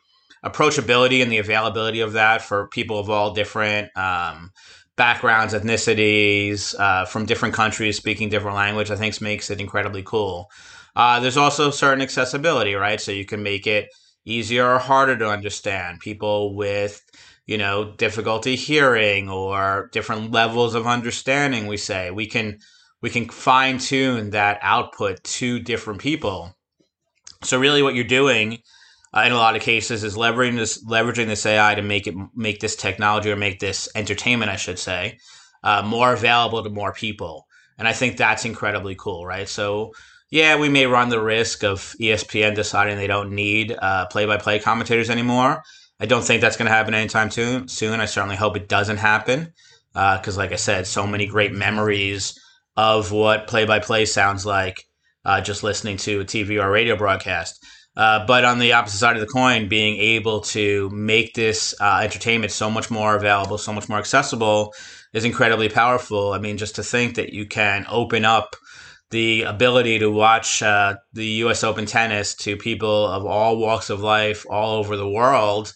approachability 0.45 1.21
and 1.21 1.31
the 1.31 1.37
availability 1.39 2.01
of 2.01 2.13
that 2.13 2.41
for 2.41 2.67
people 2.67 2.99
of 2.99 3.09
all 3.09 3.33
different 3.33 3.95
um, 3.97 4.51
backgrounds, 4.95 5.53
ethnicities, 5.53 6.77
uh, 6.79 7.05
from 7.05 7.25
different 7.25 7.55
countries 7.55 7.97
speaking 7.97 8.29
different 8.29 8.57
language, 8.57 8.91
I 8.91 8.95
think 8.95 9.19
makes 9.21 9.49
it 9.49 9.59
incredibly 9.59 10.03
cool. 10.03 10.49
Uh, 10.95 11.19
there's 11.19 11.37
also 11.37 11.71
certain 11.71 12.01
accessibility, 12.01 12.75
right? 12.75 12.99
So 12.99 13.11
you 13.11 13.25
can 13.25 13.41
make 13.41 13.65
it 13.65 13.89
easier 14.25 14.67
or 14.73 14.79
harder 14.79 15.17
to 15.17 15.29
understand. 15.29 15.99
People 15.99 16.55
with 16.55 17.01
you 17.49 17.57
know, 17.57 17.83
difficulty 17.83 18.55
hearing 18.55 19.27
or 19.27 19.89
different 19.91 20.29
levels 20.31 20.75
of 20.75 20.85
understanding, 20.85 21.65
we 21.65 21.77
say. 21.77 22.11
We 22.11 22.27
can 22.27 22.59
we 23.01 23.09
can 23.09 23.27
fine 23.27 23.79
tune 23.79 24.29
that 24.29 24.59
output 24.61 25.23
to 25.23 25.59
different 25.59 25.99
people. 25.99 26.55
So 27.41 27.57
really 27.57 27.81
what 27.81 27.95
you're 27.95 28.03
doing 28.03 28.59
uh, 29.17 29.23
in 29.25 29.31
a 29.31 29.37
lot 29.37 29.55
of 29.55 29.63
cases 29.63 30.03
is 30.03 30.15
leveraging 30.15 30.57
this 30.57 30.85
leveraging 30.85 31.25
this 31.25 31.43
AI 31.43 31.73
to 31.73 31.81
make 31.81 32.05
it 32.05 32.13
make 32.35 32.59
this 32.59 32.75
technology 32.75 33.31
or 33.31 33.35
make 33.35 33.59
this 33.59 33.89
entertainment, 33.95 34.51
I 34.51 34.55
should 34.55 34.77
say, 34.77 35.17
uh, 35.63 35.81
more 35.81 36.13
available 36.13 36.63
to 36.63 36.69
more 36.69 36.93
people. 36.93 37.47
And 37.79 37.87
I 37.87 37.93
think 37.93 38.15
that's 38.15 38.45
incredibly 38.45 38.93
cool, 38.93 39.25
right? 39.25 39.49
So 39.49 39.93
yeah, 40.29 40.55
we 40.55 40.69
may 40.69 40.85
run 40.85 41.09
the 41.09 41.19
risk 41.19 41.63
of 41.63 41.95
ESPN 41.99 42.53
deciding 42.53 42.97
they 42.97 43.07
don't 43.07 43.31
need 43.31 43.75
uh, 43.81 44.05
play-by-play 44.05 44.59
commentators 44.59 45.09
anymore. 45.09 45.63
I 45.99 46.05
don't 46.05 46.23
think 46.23 46.41
that's 46.41 46.57
going 46.57 46.67
to 46.67 46.75
happen 46.75 46.93
anytime 46.93 47.29
soon. 47.29 47.99
I 47.99 48.05
certainly 48.05 48.35
hope 48.35 48.55
it 48.55 48.69
doesn't 48.69 48.97
happen 48.97 49.53
because, 49.93 50.37
uh, 50.37 50.41
like 50.41 50.53
I 50.53 50.57
said, 50.57 50.87
so 50.87 51.05
many 51.05 51.25
great 51.25 51.51
memories 51.51 52.39
of 52.77 53.11
what 53.11 53.47
play-by-play 53.47 54.05
sounds 54.05 54.45
like 54.45 54.85
uh, 55.25 55.41
just 55.41 55.63
listening 55.63 55.97
to 55.97 56.21
a 56.21 56.25
TV 56.25 56.61
or 56.61 56.71
radio 56.71 56.95
broadcast. 56.95 57.65
Uh, 57.97 58.25
but 58.25 58.45
on 58.45 58.59
the 58.59 58.71
opposite 58.71 58.97
side 58.97 59.17
of 59.17 59.19
the 59.19 59.27
coin, 59.27 59.67
being 59.67 59.97
able 59.97 60.39
to 60.39 60.89
make 60.91 61.33
this 61.33 61.75
uh, 61.81 61.99
entertainment 62.01 62.51
so 62.51 62.71
much 62.71 62.89
more 62.89 63.15
available, 63.15 63.57
so 63.57 63.73
much 63.73 63.89
more 63.89 63.97
accessible, 63.97 64.73
is 65.11 65.25
incredibly 65.25 65.67
powerful. 65.67 66.31
I 66.31 66.39
mean, 66.39 66.57
just 66.57 66.75
to 66.75 66.83
think 66.83 67.15
that 67.15 67.33
you 67.33 67.45
can 67.45 67.85
open 67.89 68.23
up 68.23 68.55
the 69.11 69.41
ability 69.41 69.99
to 69.99 70.09
watch 70.09 70.61
uh, 70.61 70.95
the 71.13 71.25
U.S. 71.43 71.63
Open 71.63 71.85
tennis 71.85 72.35
to 72.35 72.55
people 72.55 73.07
of 73.07 73.25
all 73.25 73.57
walks 73.57 73.89
of 73.89 74.01
life 74.01 74.45
all 74.49 74.75
over 74.75 74.95
the 74.95 75.09
world, 75.09 75.73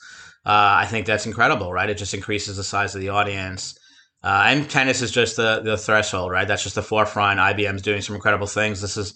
I 0.51 0.85
think 0.85 1.05
that's 1.05 1.25
incredible, 1.25 1.71
right? 1.71 1.89
It 1.89 1.97
just 1.97 2.13
increases 2.13 2.57
the 2.57 2.63
size 2.63 2.95
of 2.95 3.01
the 3.01 3.09
audience. 3.09 3.77
Uh, 4.23 4.43
and 4.47 4.69
tennis 4.69 5.01
is 5.01 5.11
just 5.11 5.35
the, 5.35 5.61
the 5.61 5.77
threshold, 5.77 6.31
right? 6.31 6.47
That's 6.47 6.63
just 6.63 6.75
the 6.75 6.83
forefront. 6.83 7.39
IBM's 7.39 7.81
doing 7.81 8.01
some 8.01 8.15
incredible 8.15 8.47
things. 8.47 8.81
This 8.81 8.95
is 8.95 9.13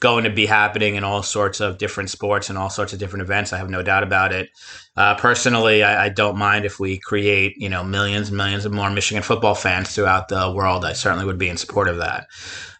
going 0.00 0.24
to 0.24 0.30
be 0.30 0.46
happening 0.46 0.94
in 0.94 1.04
all 1.04 1.22
sorts 1.22 1.60
of 1.60 1.76
different 1.76 2.08
sports 2.08 2.48
and 2.48 2.58
all 2.58 2.70
sorts 2.70 2.94
of 2.94 2.98
different 2.98 3.22
events. 3.22 3.52
I 3.52 3.58
have 3.58 3.68
no 3.68 3.82
doubt 3.82 4.02
about 4.02 4.32
it. 4.32 4.48
Uh, 4.96 5.14
personally, 5.14 5.82
I, 5.82 6.06
I, 6.06 6.08
don't 6.08 6.38
mind 6.38 6.64
if 6.64 6.80
we 6.80 6.98
create, 6.98 7.54
you 7.58 7.68
know, 7.68 7.84
millions 7.84 8.28
and 8.28 8.36
millions 8.36 8.64
of 8.64 8.72
more 8.72 8.90
Michigan 8.90 9.22
football 9.22 9.54
fans 9.54 9.94
throughout 9.94 10.28
the 10.28 10.52
world. 10.52 10.86
I 10.86 10.94
certainly 10.94 11.26
would 11.26 11.38
be 11.38 11.50
in 11.50 11.58
support 11.58 11.86
of 11.86 11.98
that. 11.98 12.26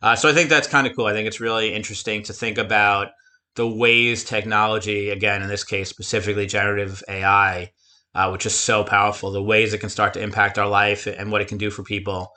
Uh, 0.02 0.16
so 0.16 0.30
I 0.30 0.32
think 0.32 0.48
that's 0.48 0.66
kind 0.66 0.86
of 0.86 0.96
cool. 0.96 1.06
I 1.06 1.12
think 1.12 1.28
it's 1.28 1.40
really 1.40 1.74
interesting 1.74 2.22
to 2.24 2.32
think 2.32 2.56
about 2.56 3.08
the 3.54 3.68
ways 3.68 4.24
technology, 4.24 5.10
again, 5.10 5.42
in 5.42 5.48
this 5.48 5.64
case, 5.64 5.90
specifically 5.90 6.46
generative 6.46 7.02
AI, 7.06 7.70
uh, 8.14 8.28
which 8.30 8.46
is 8.46 8.54
so 8.54 8.84
powerful, 8.84 9.30
the 9.30 9.42
ways 9.42 9.72
it 9.72 9.78
can 9.78 9.90
start 9.90 10.14
to 10.14 10.22
impact 10.22 10.58
our 10.58 10.68
life 10.68 11.06
and 11.06 11.30
what 11.30 11.40
it 11.40 11.48
can 11.48 11.58
do 11.58 11.70
for 11.70 11.82
people. 11.82 12.32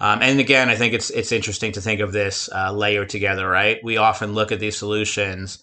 Um, 0.00 0.22
and 0.22 0.38
again, 0.38 0.68
I 0.68 0.76
think 0.76 0.94
it's 0.94 1.10
it's 1.10 1.32
interesting 1.32 1.72
to 1.72 1.80
think 1.80 2.00
of 2.00 2.12
this 2.12 2.48
uh, 2.54 2.72
layered 2.72 3.08
together, 3.08 3.48
right? 3.48 3.78
We 3.82 3.96
often 3.96 4.32
look 4.32 4.52
at 4.52 4.60
these 4.60 4.76
solutions 4.76 5.62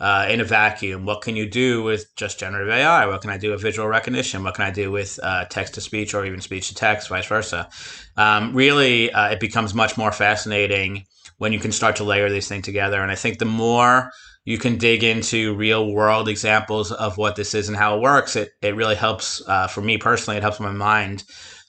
uh, 0.00 0.26
in 0.30 0.40
a 0.40 0.44
vacuum. 0.44 1.04
What 1.04 1.20
can 1.20 1.36
you 1.36 1.48
do 1.48 1.82
with 1.82 2.14
just 2.16 2.38
generative 2.38 2.72
AI? 2.72 3.06
What 3.06 3.20
can 3.20 3.30
I 3.30 3.38
do 3.38 3.50
with 3.50 3.62
visual 3.62 3.86
recognition? 3.86 4.42
What 4.42 4.54
can 4.54 4.64
I 4.64 4.70
do 4.70 4.90
with 4.90 5.20
uh, 5.22 5.44
text 5.44 5.74
to 5.74 5.80
speech 5.80 6.14
or 6.14 6.24
even 6.24 6.40
speech 6.40 6.68
to 6.68 6.74
text, 6.74 7.08
vice 7.08 7.26
versa? 7.26 7.68
Um, 8.16 8.54
really, 8.54 9.12
uh, 9.12 9.30
it 9.30 9.40
becomes 9.40 9.74
much 9.74 9.96
more 9.96 10.12
fascinating 10.12 11.06
when 11.38 11.52
you 11.52 11.60
can 11.60 11.72
start 11.72 11.96
to 11.96 12.04
layer 12.04 12.30
these 12.30 12.48
things 12.48 12.64
together. 12.64 13.00
And 13.02 13.10
I 13.10 13.16
think 13.16 13.38
the 13.38 13.44
more 13.44 14.10
you 14.44 14.58
can 14.58 14.76
dig 14.76 15.02
into 15.02 15.54
real 15.54 15.90
world 15.90 16.28
examples 16.28 16.92
of 16.92 17.16
what 17.16 17.36
this 17.36 17.54
is 17.54 17.68
and 17.68 17.76
how 17.76 17.96
it 17.96 18.02
works, 18.02 18.36
it, 18.36 18.50
it 18.60 18.76
really 18.76 18.94
helps, 18.94 19.42
uh, 19.48 19.66
for 19.66 19.80
me 19.80 19.96
personally, 19.96 20.36
it 20.36 20.42
helps 20.42 20.60
my 20.60 20.70
mind 20.70 21.24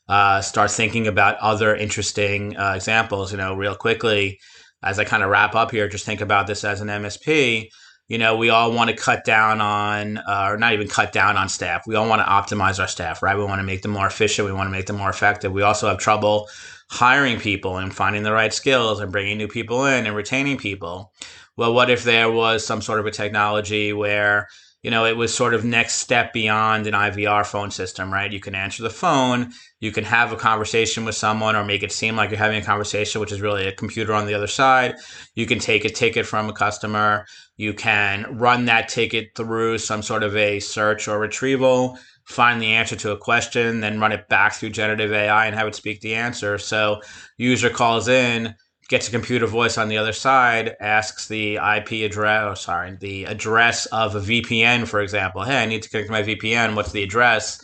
uh, 0.09 0.41
start 0.41 0.69
thinking 0.71 1.07
about 1.07 1.37
other 1.37 1.75
interesting 1.75 2.55
uh, 2.57 2.73
examples. 2.75 3.31
You 3.31 3.37
know, 3.37 3.55
real 3.55 3.75
quickly, 3.75 4.39
as 4.83 4.99
I 4.99 5.05
kind 5.05 5.23
of 5.23 5.29
wrap 5.29 5.55
up 5.55 5.71
here, 5.71 5.87
just 5.87 6.05
think 6.05 6.21
about 6.21 6.47
this 6.47 6.63
as 6.63 6.81
an 6.81 6.89
MSP. 6.89 7.69
You 8.07 8.19
know, 8.19 8.37
we 8.37 8.49
all 8.49 8.71
want 8.71 8.91
to 8.91 8.95
cut 8.95 9.23
down 9.23 9.61
on, 9.61 10.19
uh, 10.19 10.47
or 10.49 10.57
not 10.57 10.73
even 10.73 10.87
cut 10.87 11.11
down 11.11 11.37
on 11.37 11.49
staff. 11.49 11.87
We 11.87 11.95
all 11.95 12.07
want 12.07 12.21
to 12.21 12.55
optimize 12.55 12.79
our 12.79 12.87
staff, 12.87 13.23
right? 13.23 13.35
We 13.35 13.43
want 13.43 13.59
to 13.59 13.65
make 13.65 13.81
them 13.81 13.91
more 13.91 14.05
efficient. 14.05 14.45
We 14.45 14.53
want 14.53 14.67
to 14.67 14.71
make 14.71 14.85
them 14.85 14.97
more 14.97 15.09
effective. 15.09 15.51
We 15.51 15.63
also 15.63 15.87
have 15.87 15.97
trouble 15.97 16.47
hiring 16.89 17.39
people 17.39 17.77
and 17.77 17.91
finding 17.91 18.21
the 18.21 18.31
right 18.31 18.53
skills 18.53 18.99
and 18.99 19.11
bringing 19.11 19.39
new 19.39 19.47
people 19.47 19.85
in 19.85 20.05
and 20.05 20.15
retaining 20.15 20.57
people. 20.57 21.13
Well, 21.57 21.73
what 21.73 21.89
if 21.89 22.03
there 22.03 22.31
was 22.31 22.65
some 22.65 22.81
sort 22.81 22.99
of 22.99 23.05
a 23.05 23.11
technology 23.11 23.93
where 23.93 24.47
you 24.85 24.91
know, 24.91 25.03
it 25.03 25.17
was 25.17 25.33
sort 25.33 25.55
of 25.55 25.65
next 25.65 25.95
step 25.95 26.31
beyond 26.31 26.85
an 26.85 26.93
IVR 26.93 27.43
phone 27.43 27.71
system, 27.71 28.13
right? 28.13 28.31
You 28.31 28.39
can 28.39 28.53
answer 28.53 28.83
the 28.83 28.91
phone, 28.91 29.51
you 29.79 29.91
can 29.91 30.03
have 30.03 30.31
a 30.31 30.35
conversation 30.35 31.05
with 31.05 31.15
someone 31.15 31.55
or 31.55 31.65
make 31.65 31.81
it 31.81 31.91
seem 31.91 32.15
like 32.15 32.29
you're 32.29 32.37
having 32.37 32.61
a 32.61 32.65
conversation, 32.65 33.19
which 33.19 33.31
is 33.31 33.41
really 33.41 33.65
a 33.65 33.71
computer 33.71 34.13
on 34.13 34.27
the 34.27 34.35
other 34.35 34.45
side. 34.45 34.93
You 35.33 35.47
can 35.47 35.57
take 35.57 35.85
a 35.85 35.89
ticket 35.89 36.27
from 36.27 36.49
a 36.49 36.53
customer, 36.53 37.25
you 37.57 37.73
can 37.73 38.37
run 38.37 38.65
that 38.65 38.87
ticket 38.87 39.29
through 39.35 39.79
some 39.79 40.03
sort 40.03 40.21
of 40.21 40.35
a 40.35 40.59
search 40.59 41.07
or 41.07 41.17
retrieval, 41.17 41.97
find 42.25 42.61
the 42.61 42.73
answer 42.73 42.95
to 42.95 43.11
a 43.11 43.17
question, 43.17 43.79
then 43.79 43.99
run 43.99 44.11
it 44.11 44.29
back 44.29 44.53
through 44.53 44.69
generative 44.69 45.11
AI 45.11 45.47
and 45.47 45.55
have 45.55 45.67
it 45.67 45.73
speak 45.73 46.01
the 46.01 46.13
answer. 46.13 46.59
So 46.59 47.01
user 47.37 47.71
calls 47.71 48.07
in, 48.07 48.53
gets 48.87 49.07
a 49.07 49.11
computer 49.11 49.47
voice 49.47 49.77
on 49.77 49.89
the 49.89 49.97
other 49.97 50.13
side, 50.13 50.75
asks 50.79 51.27
the 51.27 51.55
IP 51.55 52.09
address, 52.09 52.43
oh, 52.45 52.53
sorry, 52.53 52.95
the 52.99 53.25
address 53.25 53.87
of 53.87 54.15
a 54.15 54.19
VPN, 54.19 54.87
for 54.87 55.01
example. 55.01 55.43
Hey, 55.43 55.61
I 55.61 55.65
need 55.65 55.83
to 55.83 55.89
connect 55.89 56.07
to 56.07 56.11
my 56.11 56.23
VPN. 56.23 56.75
What's 56.75 56.91
the 56.91 57.03
address? 57.03 57.63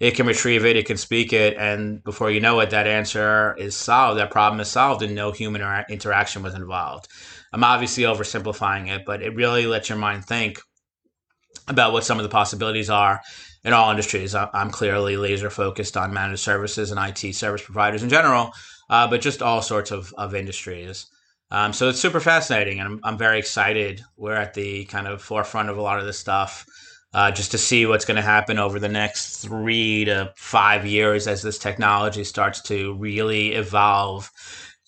It 0.00 0.16
can 0.16 0.26
retrieve 0.26 0.64
it, 0.64 0.76
it 0.76 0.86
can 0.86 0.96
speak 0.96 1.32
it, 1.32 1.56
and 1.56 2.02
before 2.02 2.30
you 2.30 2.40
know 2.40 2.58
it, 2.60 2.70
that 2.70 2.88
answer 2.88 3.54
is 3.56 3.76
solved. 3.76 4.18
That 4.18 4.32
problem 4.32 4.60
is 4.60 4.68
solved, 4.68 5.02
and 5.02 5.14
no 5.14 5.30
human 5.30 5.62
interaction 5.88 6.42
was 6.42 6.54
involved. 6.54 7.06
I'm 7.52 7.62
obviously 7.62 8.04
oversimplifying 8.04 8.88
it, 8.88 9.02
but 9.06 9.22
it 9.22 9.36
really 9.36 9.66
lets 9.66 9.90
your 9.90 9.98
mind 9.98 10.24
think 10.24 10.58
about 11.68 11.92
what 11.92 12.02
some 12.02 12.18
of 12.18 12.24
the 12.24 12.30
possibilities 12.30 12.90
are 12.90 13.20
in 13.64 13.72
all 13.72 13.90
industries. 13.90 14.34
I'm 14.34 14.70
clearly 14.70 15.16
laser 15.16 15.50
focused 15.50 15.96
on 15.96 16.12
managed 16.12 16.42
services 16.42 16.90
and 16.90 17.00
IT 17.00 17.34
service 17.34 17.62
providers 17.62 18.02
in 18.02 18.08
general 18.08 18.52
uh, 18.92 19.08
but 19.08 19.22
just 19.22 19.40
all 19.40 19.62
sorts 19.62 19.90
of, 19.90 20.12
of 20.18 20.34
industries. 20.34 21.06
Um, 21.50 21.72
so 21.72 21.88
it's 21.88 22.00
super 22.00 22.20
fascinating, 22.20 22.78
and 22.78 22.88
I'm, 22.88 23.00
I'm 23.04 23.18
very 23.18 23.38
excited. 23.38 24.02
We're 24.18 24.34
at 24.36 24.52
the 24.52 24.84
kind 24.84 25.06
of 25.06 25.22
forefront 25.22 25.70
of 25.70 25.78
a 25.78 25.82
lot 25.82 25.98
of 25.98 26.04
this 26.04 26.18
stuff. 26.18 26.66
Uh, 27.14 27.30
just 27.30 27.50
to 27.50 27.58
see 27.58 27.84
what's 27.84 28.06
going 28.06 28.16
to 28.16 28.22
happen 28.22 28.58
over 28.58 28.78
the 28.78 28.88
next 28.88 29.36
three 29.38 30.06
to 30.06 30.32
five 30.34 30.86
years 30.86 31.26
as 31.26 31.42
this 31.42 31.58
technology 31.58 32.24
starts 32.24 32.62
to 32.62 32.94
really 32.94 33.52
evolve, 33.52 34.30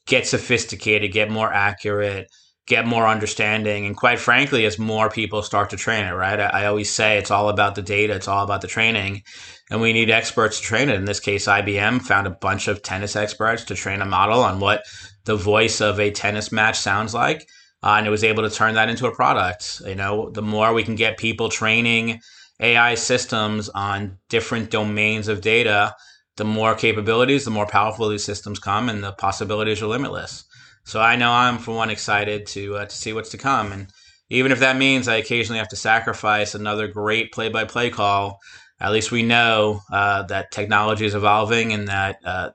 get 0.06 0.26
sophisticated, 0.26 1.12
get 1.12 1.30
more 1.30 1.52
accurate, 1.52 2.30
get 2.66 2.86
more 2.86 3.06
understanding, 3.06 3.86
and 3.86 3.96
quite 3.96 4.18
frankly, 4.18 4.64
as 4.64 4.78
more 4.78 5.10
people 5.10 5.42
start 5.42 5.70
to 5.70 5.76
train 5.76 6.06
it, 6.06 6.12
right? 6.12 6.40
I, 6.40 6.62
I 6.62 6.66
always 6.66 6.90
say 6.90 7.18
it's 7.18 7.30
all 7.30 7.48
about 7.48 7.74
the 7.74 7.82
data, 7.82 8.14
it's 8.14 8.28
all 8.28 8.44
about 8.44 8.62
the 8.62 8.68
training 8.68 9.22
and 9.70 9.80
we 9.80 9.92
need 9.92 10.10
experts 10.10 10.60
to 10.60 10.66
train 10.66 10.88
it. 10.88 10.96
In 10.96 11.04
this 11.04 11.20
case, 11.20 11.46
IBM 11.46 12.02
found 12.02 12.26
a 12.26 12.30
bunch 12.30 12.68
of 12.68 12.82
tennis 12.82 13.16
experts 13.16 13.64
to 13.64 13.74
train 13.74 14.00
a 14.00 14.06
model 14.06 14.40
on 14.40 14.60
what 14.60 14.84
the 15.24 15.36
voice 15.36 15.80
of 15.80 15.98
a 15.98 16.10
tennis 16.10 16.52
match 16.52 16.78
sounds 16.78 17.14
like. 17.14 17.48
Uh, 17.82 17.96
and 17.98 18.06
it 18.06 18.10
was 18.10 18.24
able 18.24 18.42
to 18.42 18.54
turn 18.54 18.74
that 18.74 18.88
into 18.88 19.06
a 19.06 19.14
product. 19.14 19.82
You 19.86 19.94
know, 19.94 20.30
the 20.30 20.42
more 20.42 20.72
we 20.72 20.84
can 20.84 20.94
get 20.94 21.18
people 21.18 21.48
training 21.48 22.20
AI 22.60 22.94
systems 22.94 23.68
on 23.70 24.18
different 24.28 24.70
domains 24.70 25.28
of 25.28 25.40
data, 25.40 25.94
the 26.36 26.44
more 26.44 26.74
capabilities, 26.74 27.44
the 27.44 27.50
more 27.50 27.66
powerful 27.66 28.08
these 28.08 28.24
systems 28.24 28.58
come, 28.58 28.88
and 28.88 29.02
the 29.02 29.12
possibilities 29.12 29.82
are 29.82 29.86
limitless. 29.86 30.44
So 30.84 31.00
I 31.00 31.16
know 31.16 31.30
I'm, 31.30 31.58
for 31.58 31.74
one, 31.74 31.90
excited 31.90 32.46
to 32.48 32.76
uh, 32.76 32.84
to 32.86 32.94
see 32.94 33.12
what's 33.12 33.30
to 33.30 33.38
come, 33.38 33.72
and 33.72 33.88
even 34.30 34.52
if 34.52 34.60
that 34.60 34.76
means 34.76 35.08
I 35.08 35.16
occasionally 35.16 35.58
have 35.58 35.68
to 35.68 35.76
sacrifice 35.76 36.54
another 36.54 36.88
great 36.88 37.32
play-by-play 37.32 37.90
call 37.90 38.40
at 38.80 38.92
least 38.92 39.10
we 39.10 39.22
know 39.22 39.80
uh, 39.90 40.24
that 40.24 40.50
technology 40.50 41.06
is 41.06 41.14
evolving 41.14 41.72
and 41.72 41.88
that 41.88 42.18
uh, 42.24 42.50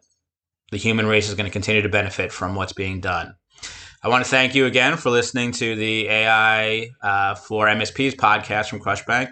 the 0.71 0.77
human 0.77 1.07
race 1.07 1.29
is 1.29 1.35
going 1.35 1.45
to 1.45 1.51
continue 1.51 1.81
to 1.81 1.89
benefit 1.89 2.31
from 2.31 2.55
what's 2.55 2.73
being 2.73 2.99
done. 2.99 3.33
I 4.03 4.09
want 4.09 4.23
to 4.23 4.29
thank 4.29 4.55
you 4.55 4.65
again 4.65 4.95
for 4.95 5.09
listening 5.09 5.51
to 5.53 5.75
the 5.75 6.07
AI 6.07 6.89
uh, 7.01 7.35
for 7.35 7.65
MSPs 7.65 8.15
podcast 8.15 8.69
from 8.69 8.79
Crushbank. 8.79 9.29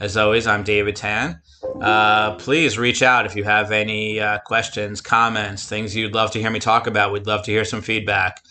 As 0.00 0.16
always, 0.16 0.46
I'm 0.46 0.64
David 0.64 0.96
Tan. 0.96 1.40
Uh, 1.80 2.34
please 2.36 2.78
reach 2.78 3.02
out 3.02 3.26
if 3.26 3.36
you 3.36 3.44
have 3.44 3.72
any 3.72 4.20
uh, 4.20 4.38
questions, 4.40 5.00
comments, 5.00 5.66
things 5.66 5.94
you'd 5.94 6.14
love 6.14 6.30
to 6.32 6.40
hear 6.40 6.50
me 6.50 6.60
talk 6.60 6.86
about. 6.86 7.12
We'd 7.12 7.26
love 7.26 7.44
to 7.44 7.50
hear 7.50 7.64
some 7.64 7.82
feedback. 7.82 8.42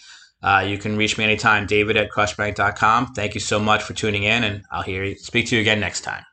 Uh, 0.44 0.66
you 0.68 0.78
can 0.78 0.98
reach 0.98 1.18
me 1.18 1.24
anytime, 1.24 1.68
david 1.68 1.98
at 1.98 2.10
crushbank.com. 2.10 3.14
Thank 3.14 3.36
you 3.36 3.40
so 3.40 3.60
much 3.60 3.84
for 3.84 3.94
tuning 3.94 4.24
in, 4.24 4.44
and 4.44 4.64
I'll 4.72 4.82
hear 4.82 5.04
you, 5.04 5.16
speak 5.16 5.48
to 5.48 5.56
you 5.56 5.62
again 5.62 5.80
next 5.80 6.02
time. 6.02 6.24